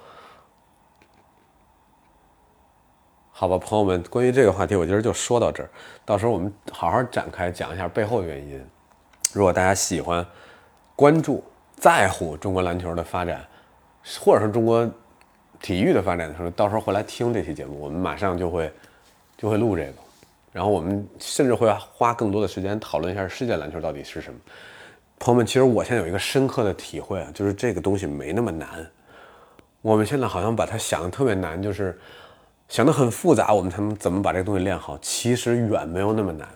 [3.31, 5.69] 好吧，朋友们，关于这个话题，我今儿就说到这儿。
[6.05, 8.69] 到时候我们好好展开讲一下背后原因。
[9.33, 10.25] 如果大家喜欢、
[10.95, 11.43] 关注、
[11.75, 13.47] 在乎中国篮球的发展，
[14.19, 14.89] 或者是中国。
[15.61, 18.71] 体育的发展的时候，到时候回来听这期节目，我们马上就会
[19.37, 19.93] 就会录这个，
[20.53, 24.39] 然后我们甚至会花更多的时间讨论一下世界篮球到底是什么。
[25.19, 28.89] 朋友们，其实我现在有一个深刻的体会啊，就是这个东西没那么难。
[29.81, 31.99] 我们现在好像把它想的特别难，就是
[32.69, 34.97] 想的很复杂，我们才能怎么把这个东西练好。
[34.99, 36.47] 其实远没有那么难，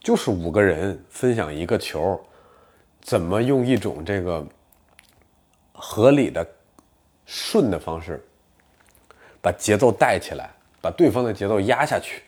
[0.00, 2.20] 就是五个人分享一个球，
[3.00, 4.46] 怎么用一种这个
[5.72, 6.46] 合理的。
[7.26, 8.22] 顺的方式，
[9.40, 12.22] 把节奏带起来，把对方的节奏压下去，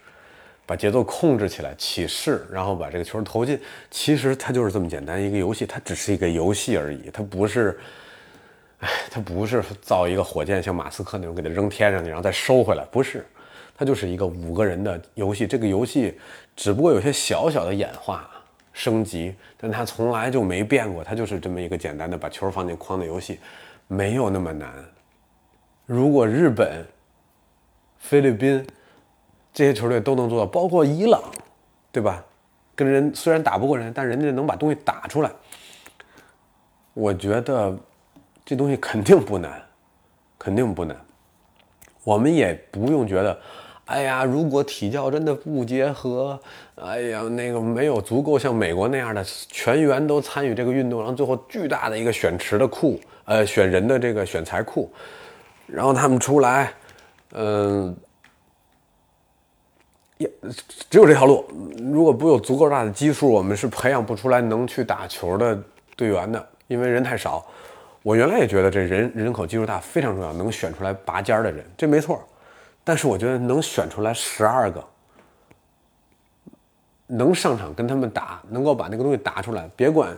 [0.66, 3.61] 把节奏控制起来，起势，然后把这个球投进。
[3.90, 7.78] 其实它就是这么简单一个游戏，它只是一个游戏而已，它不是，
[8.80, 13.26] 哎，它不是造一个火箭像马斯克那种给它扔天上去，然后再收回来，不是，
[13.76, 15.46] 它就是一个五个人的游戏。
[15.46, 16.18] 这个游戏
[16.57, 18.28] 只不过有些小小的演化
[18.72, 23.38] 升级，但它从来就没变过，它就是这么一个简单的把球放进筐的游戏，
[23.87, 24.73] 没有那么难。
[25.87, 26.87] 如果日本、
[27.99, 28.66] 菲律宾
[29.53, 31.23] 这些球队都能做到，包括伊朗，
[31.92, 32.25] 对吧？
[32.77, 35.31] 跟人虽然打不过人，但人家能把东西打出来，
[36.92, 37.79] 我觉得
[38.44, 39.62] 这东西肯定不难，
[40.38, 40.97] 肯定不难。
[42.03, 43.38] 我们也不用觉得，
[43.87, 46.40] 哎呀，如果体教真的不结合，
[46.77, 54.90] 哎呀，那个没有足够像美国那样的全员都参与这个运动，然后最后巨大的一个选池的库，呃，选人的这个选材库。
[55.66, 56.73] 然后他们出来，
[57.33, 57.94] 嗯，
[60.16, 60.31] 也
[60.90, 61.44] 只有这条路。
[61.92, 65.59] 如果不有足够大的基数，我们是培养不出来能去打球的
[65.94, 67.44] 队员的，因为人太少。
[68.03, 72.23] 我原来也觉得这人人口基数大非常重要，能选出来拔尖的人，这没错。
[72.85, 74.85] 但是我觉得能选出来十二个
[77.07, 80.16] 能上场跟他们打，能够把那个东西打出来，别管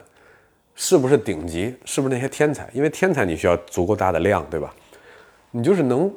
[0.75, 4.75] 是不是顶级，是不是那些天才，因为天才你需要足够大的量，对吧？
[5.51, 6.13] 你就是能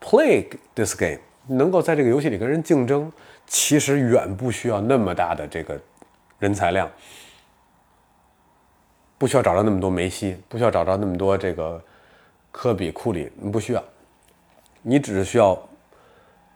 [0.00, 3.12] play this game，能够在这个游戏里跟人竞争，
[3.46, 5.78] 其实远不需要那么大的这个
[6.38, 6.90] 人才量，
[9.16, 11.82] 不需要找到那么多梅西，不需要找到那么多这个
[12.50, 13.84] 科比、库里，不需要，
[14.82, 15.56] 你只是需要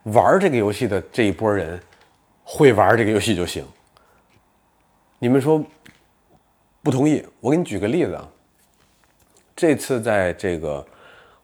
[0.04, 1.80] 玩这个游戏的这一波人
[2.44, 3.66] 会玩这个游戏就行。
[5.18, 5.64] 你们说
[6.82, 7.24] 不同意？
[7.40, 8.28] 我给你举个例子啊，
[9.54, 10.86] 这次在这个。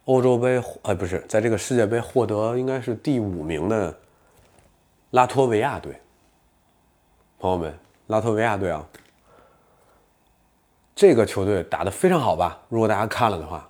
[0.07, 3.97] 欧洲杯，呃，不是在这个世界杯获得应该是第五名的
[5.11, 5.95] 拉脱维亚队。
[7.39, 7.73] 朋友们，
[8.09, 8.85] 拉脱维亚队啊，
[10.97, 12.61] 这个球队打得非常好吧？
[12.69, 13.70] 如果大家看了的话，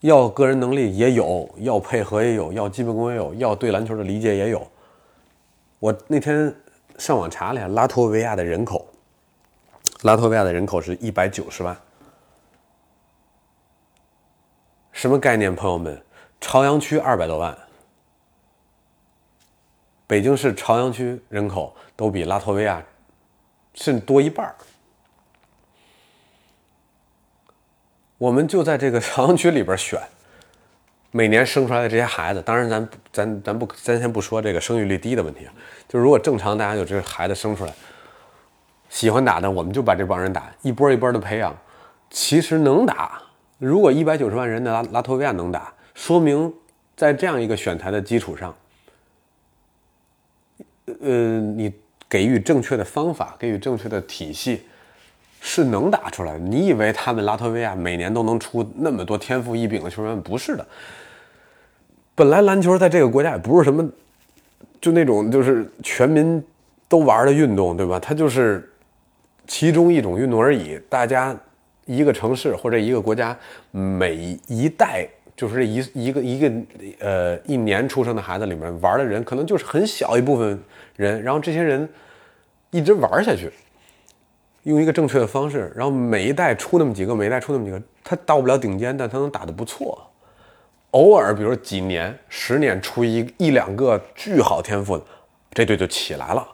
[0.00, 4.66] 要个人能力也有，要配合也有，要基本功也有，要对篮球的理解也有。
[5.78, 6.54] 我那天
[6.98, 8.86] 上网查了一下拉脱维亚的人口，
[10.02, 11.76] 拉脱维亚的人口是一百九十万，
[14.92, 16.02] 什么概念，朋友们？
[16.40, 17.54] 朝阳区二百多万，
[20.06, 22.82] 北京市朝阳区人口都比拉脱维亚
[23.74, 24.54] 甚多一半
[28.20, 29.98] 我们就在这个朝阳区里边选，
[31.10, 35.48] 每年生出来的这些孩子，当然咱咱咱不咱先不说这个生育率低的问题，
[35.88, 37.72] 就如果正常大家有这个孩子生出来，
[38.90, 41.56] 喜欢打的，我们就把这帮人打，一波一波的培养，
[42.10, 43.22] 其实能打。
[43.56, 45.72] 如果一百九十万人的拉拉脱维亚能打。
[45.94, 46.52] 说明，
[46.96, 48.54] 在这样一个选材的基础上，
[51.00, 51.72] 呃，你
[52.08, 54.62] 给予正确的方法，给予正确的体系，
[55.40, 56.38] 是能打出来的。
[56.38, 60.20] 你以为他们拉脱维亚每年都能出那么多天赋异禀的球员？
[60.22, 60.66] 不是的。
[62.14, 63.88] 本来篮球在这个国家也不是什么，
[64.80, 66.42] 就那种就是全民
[66.88, 67.98] 都玩的运动，对吧？
[67.98, 68.70] 它就是
[69.46, 70.78] 其中一种运动而已。
[70.88, 71.36] 大家
[71.86, 73.36] 一个城市或者一个国家
[73.70, 75.08] 每一代。
[75.36, 76.52] 就是一一个一个
[76.98, 80.62] 呃一年出生的孩子里面玩的人可能就是很小一部分
[80.96, 81.88] 人，然后这些人
[82.70, 83.50] 一直玩下去，
[84.64, 90.10] 用一个正确的方式，然后每一代出那么几个，每一代出那么几个，他到不了顶尖，但他能打得不错。
[90.92, 95.04] 偶尔，比如几年、十年出一一两个巨好天赋的，
[95.52, 96.46] 这队就起来了。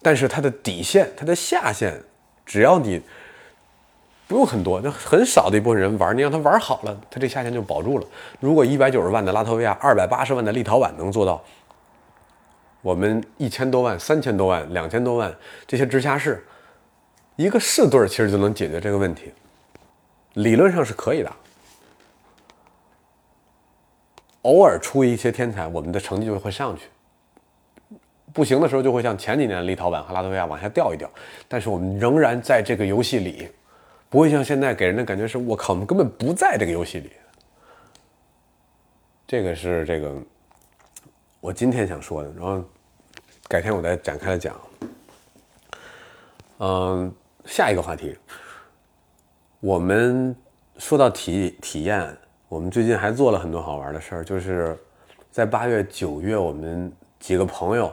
[0.00, 2.02] 但是他的底线、他的下限，
[2.44, 3.00] 只要你。
[4.28, 8.06] 不用很多，那很少的一部分人玩，你让他玩好了，他这下限就保住了。
[8.40, 11.42] 如果一百九十万的拉脱维亚，二百八十万的立陶宛能做到，
[12.80, 15.34] 我们一千多万、三千多万、两千多万
[15.66, 16.42] 这些直辖市，
[17.36, 19.32] 一个市队其实就能解决这个问题，
[20.34, 21.32] 理论上是可以的。
[24.42, 26.84] 偶尔出一些天才，我们的成绩就会上去；
[28.32, 31.10] 不行的时候，就会像前几年立陶宛和拉脱维亚往下掉一掉。
[31.48, 33.48] 但是我们仍然在这个游戏里。
[34.10, 37.10] 不会像现在给人的感觉是，我靠，我们根本不在这个游戏里。
[39.26, 40.14] 这个是这个，
[41.40, 42.62] 我今天想说的，然后
[43.48, 44.54] 改天我再展开来讲。
[46.58, 47.14] 嗯，
[47.44, 48.16] 下一个话题，
[49.60, 50.34] 我们
[50.78, 52.16] 说到体体验，
[52.48, 54.78] 我们最近还做了很多好玩的事儿，就是
[55.30, 57.92] 在八月、九月，我们几个朋友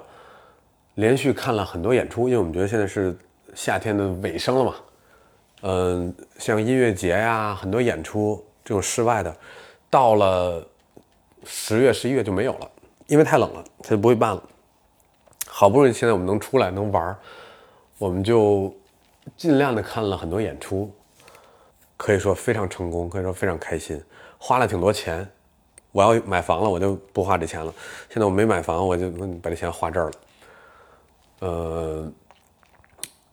[0.95, 3.17] 连续看了很多演出，因为我们觉得现在是
[3.53, 4.75] 夏天的尾声了嘛。
[5.61, 9.35] 嗯，像音乐节呀，很多演出这种室外的，
[9.89, 10.65] 到了
[11.43, 12.71] 十月、十一月就没有了，
[13.07, 14.43] 因为太冷了，它就不会办了。
[15.47, 17.17] 好不容易现在我们能出来能玩
[17.97, 18.73] 我们就
[19.35, 20.91] 尽量的看了很多演出，
[21.97, 24.01] 可以说非常成功，可以说非常开心，
[24.37, 25.27] 花了挺多钱。
[25.91, 27.73] 我要买房了，我就不花这钱了。
[28.09, 29.09] 现在我没买房，我就
[29.41, 30.13] 把这钱花这儿了。
[31.39, 32.11] 呃。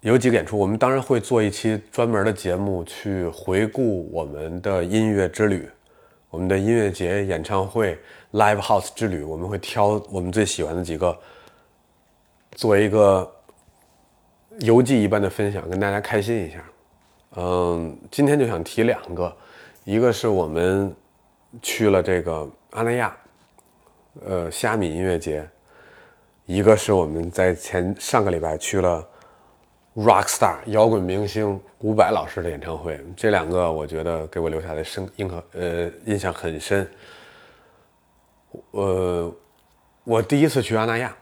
[0.00, 5.68] 有几个演出，我们当然会做一期专门的节目去回顾我们的音乐之旅，
[6.30, 7.98] 我们的音乐节、演唱会、
[8.32, 9.24] live house 之旅。
[9.24, 11.18] 我们会挑我们最喜欢的几个，
[12.52, 13.28] 做一个
[14.60, 16.64] 游记一般的分享，跟大家开心一下。
[17.36, 19.36] 嗯，今天就想提两个，
[19.84, 20.94] 一个是我们
[21.62, 23.16] 去了这个阿那亚，
[24.24, 25.42] 呃，虾米音乐节；
[26.46, 29.06] 一个是我们在前上个礼拜去了。
[29.96, 36.86] Rock star 摇滚明星伍佰老师的演唱会，这两个我觉得给我留下的深印象，呃，印象很深。
[38.72, 39.34] 呃，
[40.04, 41.16] 我第一次去阿那亚，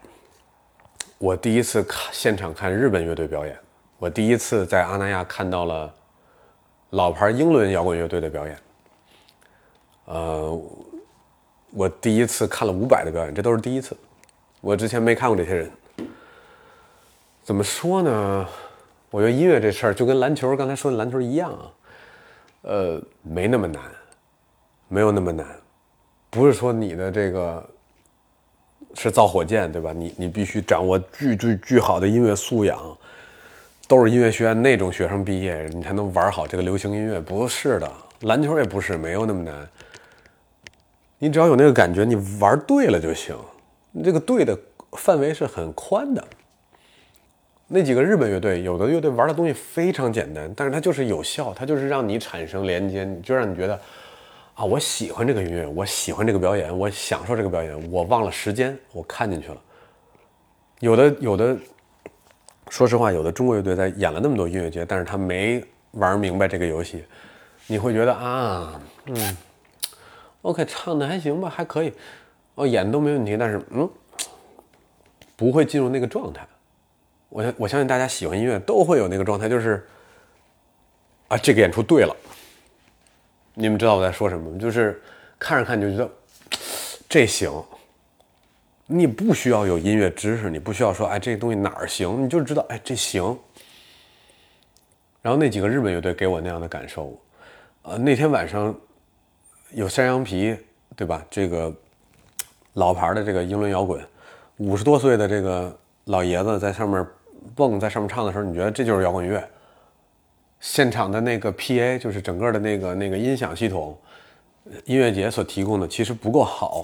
[1.24, 3.58] 我第一次看现场看日本乐队表演，
[3.96, 5.90] 我第一次在阿那亚看到了
[6.90, 8.58] 老牌英伦摇滚乐队的表演。
[10.04, 10.62] 呃，
[11.70, 13.96] 我第一次看了伍佰的表演，这都是第一次，
[14.60, 15.70] 我之前没看过这些人。
[17.42, 18.46] 怎么说呢？
[19.08, 21.72] 我觉得音乐这事儿就跟篮球刚才说的篮球一样啊，
[22.60, 23.82] 呃，没那么难，
[24.88, 25.46] 没有那么难，
[26.28, 27.66] 不是说你的这个
[28.96, 29.92] 是造火箭对吧？
[29.92, 32.78] 你你必须掌握巨巨巨好的音乐素养，
[33.86, 37.20] 都是音乐学院那种学生毕业，你才能玩好这个流行音乐。
[37.20, 39.54] 不是的，篮球也不是，没有那么难。
[41.18, 43.36] 你只要有那个感觉，你玩对了就行。
[43.92, 44.58] 你这个对的
[44.92, 46.24] 范围是很宽的。
[47.66, 53.80] 那几个日本乐队，有的乐队玩的东西非常简单，但是它就是有效，它就是让你产生连接，就让你觉得，
[54.54, 59.56] 啊，我喜欢这个音乐，我喜欢这个表演，我享受这个表演，我忘了时间，我看进去了。
[60.78, 61.56] 有的有的，
[62.68, 67.04] 说实话，有的中国乐队在演了那么多音乐节，但是他没玩明白这个游戏，
[67.66, 69.36] 你会觉得啊，嗯
[70.42, 71.92] ，OK，唱的还行吧，还可以，
[72.54, 73.90] 哦，演的都没问题，但是嗯，
[75.34, 76.46] 不会进入那个状态。
[77.28, 79.84] 我我相信大家喜欢音乐都会有那个状态，就是
[81.26, 82.16] 啊，这个演出对了。
[83.54, 84.58] 你们知道我在说什么吗？
[84.58, 85.00] 就是
[85.38, 86.10] 看着看就觉得
[87.08, 87.50] 这行。
[88.86, 93.24] 你不需要有音乐知识，你不需要说哎这东西哪儿行，你就知道哎这行。
[95.22, 97.18] 然后那几个日本乐队给我那样的感受，
[97.82, 98.74] 呃，那天晚上
[99.70, 100.54] 有山羊皮，
[100.94, 101.24] 对吧？
[101.30, 101.74] 这个
[102.74, 104.06] 老牌的这个英伦摇滚，
[104.58, 105.74] 五十多岁的这个
[106.04, 107.06] 老爷子在上面
[107.54, 109.42] 蹦，在上面唱的时候，你觉得这就是摇滚乐。
[110.64, 113.94] 现场的那个 PA 就是整个的那个那个音响系统，
[114.86, 116.82] 音乐节所提供的其实不够好。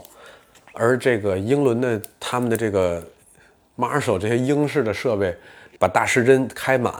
[0.74, 3.02] 而这个英伦的他们的这个
[3.78, 5.34] Marshall 这些英式的设备，
[5.78, 6.94] 把大时针开满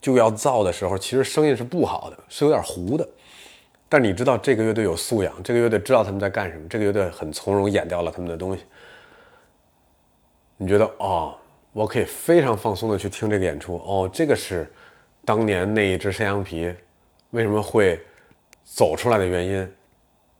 [0.00, 3.06] 就要造的时候，其实声音是不好的，是有点糊的。
[3.90, 8.62] 但你知道这个乐队有素养，这个乐队知道他们在干什么，这个乐队很从容演掉了他们的东西。
[10.56, 11.34] 你觉得哦，
[11.74, 14.66] 我可以非常放松的去听这个演出哦，这个是
[15.24, 16.72] 当年那一只山羊皮
[17.30, 18.00] 为什么会
[18.64, 19.72] 走出来的原因。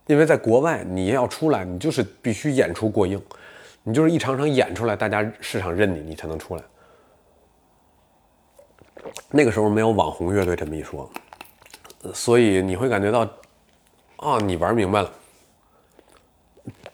[0.09, 3.23] 因为在国外，你要出来，你就是必须演出过硬，
[3.85, 6.63] 你就是一场场演出来，大家市场认你，你才能出来。
[9.31, 11.09] 那个时候没有网红乐队这么一说，
[12.13, 13.21] 所以你会感觉到，
[14.17, 15.13] 啊，你玩明白了。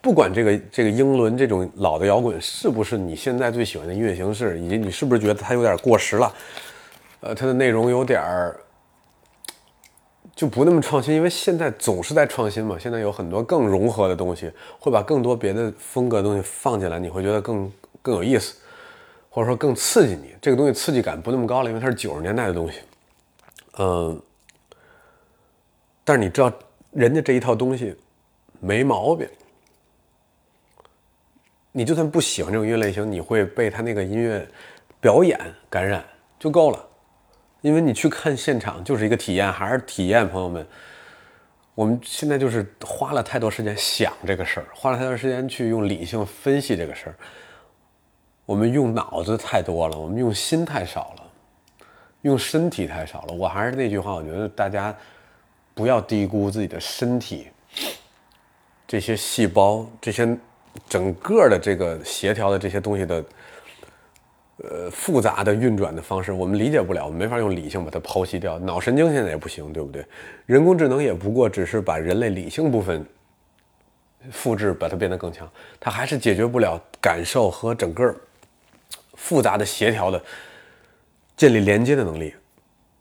[0.02, 6.32] 不管这个这个英伦这种老的摇滚是不是你现在最喜欢的音乐形式，以及你是不是觉得它有点过时了，
[7.20, 8.60] 呃，它的内容有点儿。
[10.36, 12.78] 就不那么创新，因为现在总是在创新嘛。
[12.78, 14.48] 现在有很多更融合的东西，
[14.78, 18.54] 会把更多别的风格的东西放进来，你会觉得更更有意思，
[19.30, 20.36] 或者说更刺激你。
[20.40, 22.78] 这个东西刺激感不那么高了，因为它是九十年代的东西。
[23.78, 24.22] 嗯，
[26.04, 26.52] 但是你知道，
[26.92, 27.96] 人家这一套东西
[28.60, 29.28] 没毛病。
[31.72, 34.46] 你就算不喜欢这种音乐类型，你会被他那个音乐
[35.00, 35.36] 表演
[35.68, 36.04] 感染
[36.38, 36.87] 就够了。
[37.60, 40.66] 因为你去看现场就是一个体验，还是体验，朋友们。
[41.74, 47.14] 我们现在就是花了太多时间想这个事儿，花了太多时间去用理性分析这个事儿。
[48.46, 51.22] 我们用脑子太多了，我们用心太少了，
[52.22, 53.32] 用身体太少了。
[53.32, 54.92] 我还是那句话，我觉得大家
[55.72, 57.46] 不要低估自己的身体，
[58.86, 60.36] 这些细胞，这些
[60.88, 63.24] 整个的这个协调的这些东西的。
[64.64, 68.58] 呃，复杂的运转的方式，我们理解不了，我们没法用理性把它剖析掉。
[68.58, 70.04] 脑神经现在也不行，对不对？
[70.46, 73.06] 人工智能也不过只是把人类理性部分
[74.32, 75.48] 复制，把它变得更强，
[75.78, 78.12] 它还是解决不了感受和整个
[79.14, 80.20] 复杂的协调的
[81.36, 82.34] 建立连接的能力。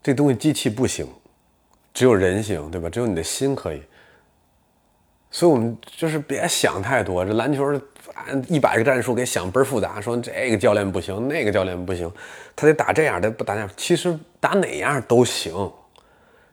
[0.00, 1.08] 这东西机器不行，
[1.92, 2.88] 只有人行，对吧？
[2.88, 3.82] 只有你的心可以。
[5.30, 7.24] 所以，我们就是别想太多。
[7.24, 7.64] 这篮球，
[8.14, 12.10] 按一百个战术给想倍儿复杂，说这个教练不行，那个教练不行，
[12.56, 13.70] 他得打这样，的不打那样。
[13.76, 15.70] 其实打哪样都行。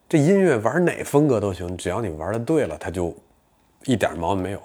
[0.07, 3.15] 这音乐玩哪风格都行，只要你玩的对了，他就
[3.85, 4.61] 一点毛病没有。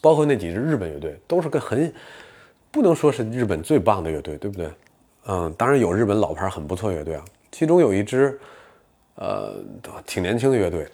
[0.00, 1.92] 包括那几支日本乐队，都是个很
[2.70, 4.68] 不能说是日本最棒的乐队，对不对？
[5.26, 8.38] 嗯，当然有日本老牌很不错乐队啊，其中有一支，
[9.14, 9.54] 呃，
[10.04, 10.86] 挺年轻的乐队。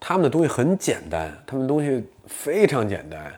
[0.00, 3.32] 他们的东西很简单，他们的东西非常简单，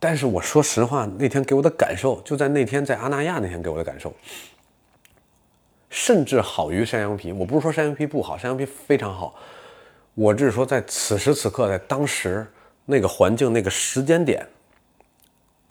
[0.00, 4.12] 但是我说实话，那天给我的感受，就在那天在阿那亚那天给我的感受，
[5.88, 7.32] 甚至好于山羊皮。
[7.32, 9.36] 我不是说山羊皮不好，山羊皮非常好，
[10.14, 12.44] 我只是说在此时此刻，在当时
[12.84, 14.44] 那个环境、那个时间点，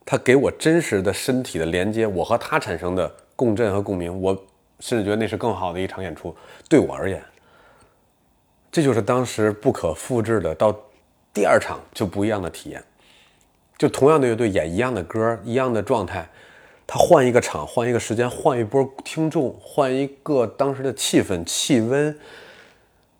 [0.05, 4.33] 他给我真实的身体的连接，我和他产生的共振和共鸣，我
[4.79, 6.33] 甚至觉得那是更好的一场演出，
[6.69, 7.21] 对我而言。
[8.77, 10.71] 这就是当时不可复制的，到
[11.33, 12.83] 第二场就不一样的体验。
[13.75, 16.29] 就同样的乐队演一样的歌，一样的状态，
[16.85, 22.15] 他换一个场，换一个时间，换一波听众，换一个当时的气氛、气温、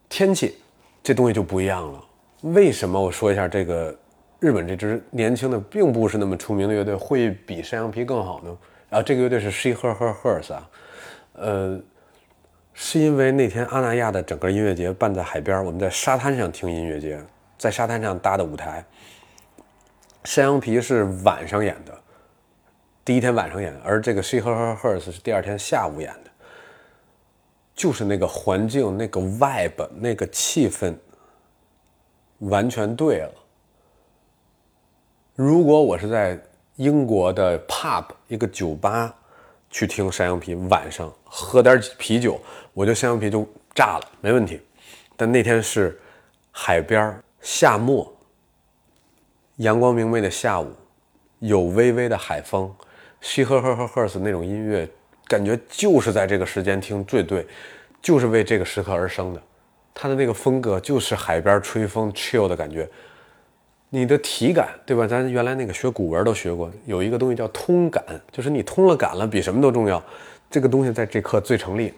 [0.08, 0.60] 天气，
[1.02, 2.04] 这东西就不一样了。
[2.42, 3.02] 为什么？
[3.02, 3.98] 我说一下这个
[4.40, 8.56] 日本这支年轻的，并不是那么出名的乐队会比山羊皮更好呢？
[8.92, 10.70] 然后这个乐队是 She Her Her Hers 啊，
[11.34, 11.82] 呃。
[12.80, 17.20] 是因为那天阿那亚的整个音乐节办在海边，我们在沙滩上听音乐节，
[17.58, 18.86] 在沙滩上搭的舞台。
[20.24, 21.98] 山羊皮是晚上演的，
[23.04, 26.30] 第一天晚上演，而这个 She Her 和 Hers 是第二天下午演的。
[27.74, 30.96] 就是那个环境、那个 vibe、那个气氛，
[32.38, 33.34] 完全对了。
[35.34, 36.40] 如果我是在
[36.76, 39.17] 英国的 pub 一个酒吧。
[39.70, 42.40] 去听山羊皮，晚上喝点啤酒，
[42.74, 44.62] 我觉得山羊皮就炸了，没问题。
[45.16, 46.00] 但那天是
[46.52, 48.12] 海边夏末，
[49.58, 50.72] 阳光明媚的下午，
[51.40, 52.74] 有微微的海风
[53.22, 54.88] ，She Her Her Her Hers 那种音乐，
[55.26, 57.46] 感觉就是在这个时间听最对，
[58.02, 59.42] 就是为这个时刻而生的。
[59.94, 62.88] 它的那个风格就是海边吹风 chill 的感觉。
[63.90, 65.08] 你的体感，对吧？
[65.08, 70.04] 咱原来那个学古文都学过，有一个东西叫通感，就是你通了感了，比什么都重要。
[70.50, 71.94] 这个东西在这刻最成立。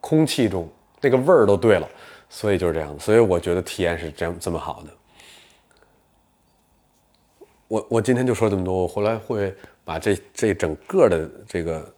[0.00, 0.68] 空气中
[1.00, 1.88] 那个味儿都对了，
[2.28, 2.98] 所以就是这样。
[2.98, 4.90] 所以我觉得体验是这样这么好的。
[7.68, 11.94] 我我今天就说这么多，我回来会把这这整个的这个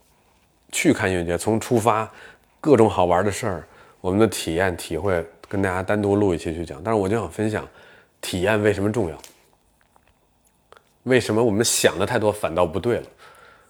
[0.71, 2.09] 去看音乐节，从出发
[2.61, 3.67] 各种好玩的事儿，
[4.01, 6.81] 我们的体验体会，跟大家单独录一期去讲。
[6.85, 7.67] 但是我就想分享。
[8.27, 9.17] 体验为什么重要？
[11.05, 13.07] 为什么我们想的太多反倒不对了？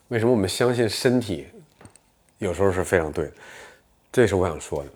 [0.08, 1.46] 为什么我们相信身体
[2.38, 3.30] 有时候是非常对？
[4.10, 4.88] 这是我想说的。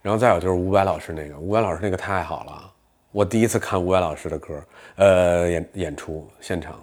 [0.00, 2.72] 然后再有就是伍佰老师那个，伍佰老师那个太好了。
[3.10, 4.62] 我第一次看伍佰老师的歌，
[4.94, 6.80] 呃，演演出现场，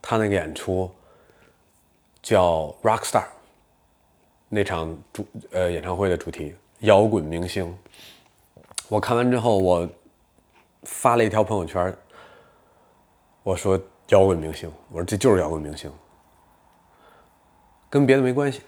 [0.00, 0.90] 他那个演出
[2.22, 3.20] 叫《Rock Star》，
[4.48, 7.76] 那场主呃演唱会的主题摇滚明星。
[8.88, 9.86] 我看完之后，我。
[10.84, 11.94] 发了一条朋友圈，
[13.42, 15.90] 我说摇滚明星，我说这就是摇滚明星，
[17.90, 18.60] 跟别的没关系，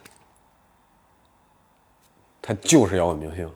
[2.41, 3.51] 他就是摇滚明星。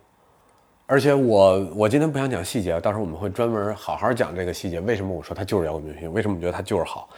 [0.87, 4.81] 而且我我今天不想讲细节，到时候我们会专门好好讲这个细节。
[4.81, 6.13] 为什么我说他就是摇滚明星？
[6.13, 7.09] 为什么我觉得他就是好？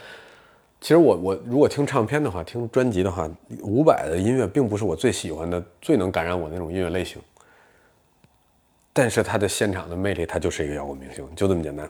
[0.81, 3.27] 其实我我如果听唱片的话，听专辑的话，
[3.63, 7.23] 伍佰的音乐并不是我最喜欢的、最能感染我那种音乐类型。
[8.95, 11.89] 但是他的现场的魅力，他就是一个摇滚明星，就这么简单。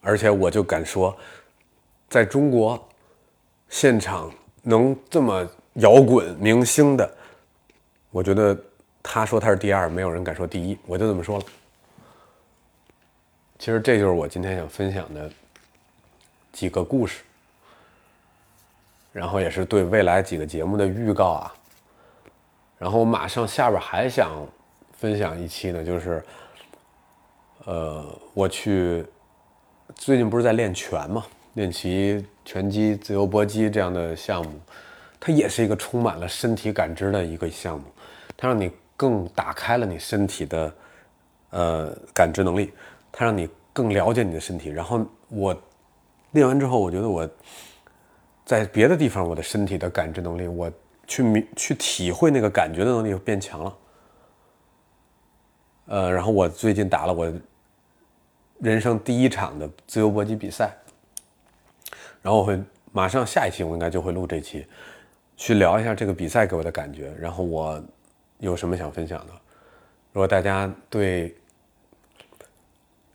[0.00, 1.14] 而且我就敢说，
[2.08, 2.82] 在中国，
[3.68, 4.32] 现场
[4.62, 7.14] 能这么摇滚明星的，
[8.10, 8.58] 我觉得
[9.02, 11.44] 他说他是第二，没有人敢说第一，我就这么说了。
[13.58, 15.30] 其实这就是我今天想分享的
[16.50, 17.22] 几个故事，
[19.12, 21.52] 然后也是对未来几个节目的预告啊。
[22.78, 24.30] 然后我马上下边还想。
[25.00, 26.22] 分享一期呢，就是，
[27.64, 29.02] 呃，我去
[29.94, 31.24] 最近不是在练拳嘛，
[31.54, 34.60] 练习拳击、自由搏击这样的项目，
[35.18, 37.86] 它也是一个充满了身体感知的一个项目，
[38.36, 40.74] 它让你更打开了你身体的
[41.48, 42.70] 呃感知能力，
[43.10, 44.68] 它让你更了解你的身体。
[44.68, 45.56] 然后我
[46.32, 47.26] 练完之后，我觉得我
[48.44, 50.70] 在别的地方我的身体的感知能力，我
[51.06, 53.74] 去明去体会那个感觉的能力变强了。
[55.90, 57.32] 呃，然后我最近打了我
[58.60, 60.72] 人生第一场的自由搏击比赛，
[62.22, 62.56] 然后我会
[62.92, 64.64] 马上下一期我应该就会录这期，
[65.36, 67.82] 去聊一下这个比赛给我的感觉，然后我
[68.38, 69.32] 有什么想分享的。
[70.12, 71.34] 如果大家对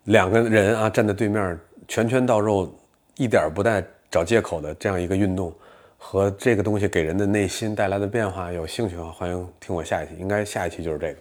[0.04, 1.58] 两个人啊站在对面
[1.88, 2.70] 拳拳到肉，
[3.16, 5.54] 一点不带找借口的这样一个运动
[5.98, 11.20] 和这个东西给人的内心带来的变化有兴趣的话，欢迎听我下一期，应该下一期就是这个，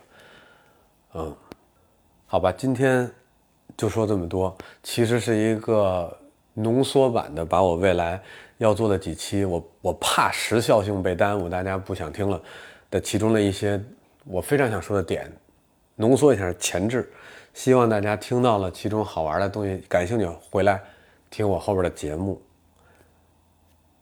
[1.15, 1.37] 嗯。
[2.27, 3.09] 好吧，今天
[3.77, 4.57] 就说这么多。
[4.83, 6.16] 其实是一个
[6.55, 8.20] 浓缩版的，把我未来
[8.59, 12.41] 要做的几期，我我怕时效性被耽误，大家不想听了
[12.91, 13.81] 的其中的一些
[14.25, 15.31] 我非常想说的点，
[15.95, 17.09] 浓缩一下前置。
[17.53, 20.83] 希望大家听到了其中好玩的东西，感兴趣回来
[21.31, 22.43] 听我后边的节目。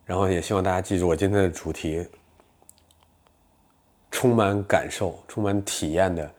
[0.07, 2.07] 然后也希望大家记住我今天的主题：
[4.11, 6.31] 充满感受、充满体验的。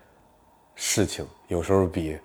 [0.75, 2.17] 事情有时候比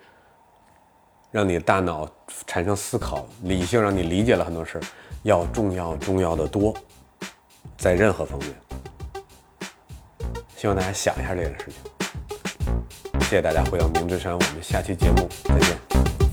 [1.31, 2.09] 让你大脑
[2.47, 4.81] 产生思考、理性让你理解了很多事儿
[5.23, 6.73] 要重要、重要的多，
[7.77, 8.49] 在任何方面。
[10.57, 13.19] 希望大家想一下这件事情。
[13.21, 16.28] 谢谢大家回到明之山，我们下期节目再见。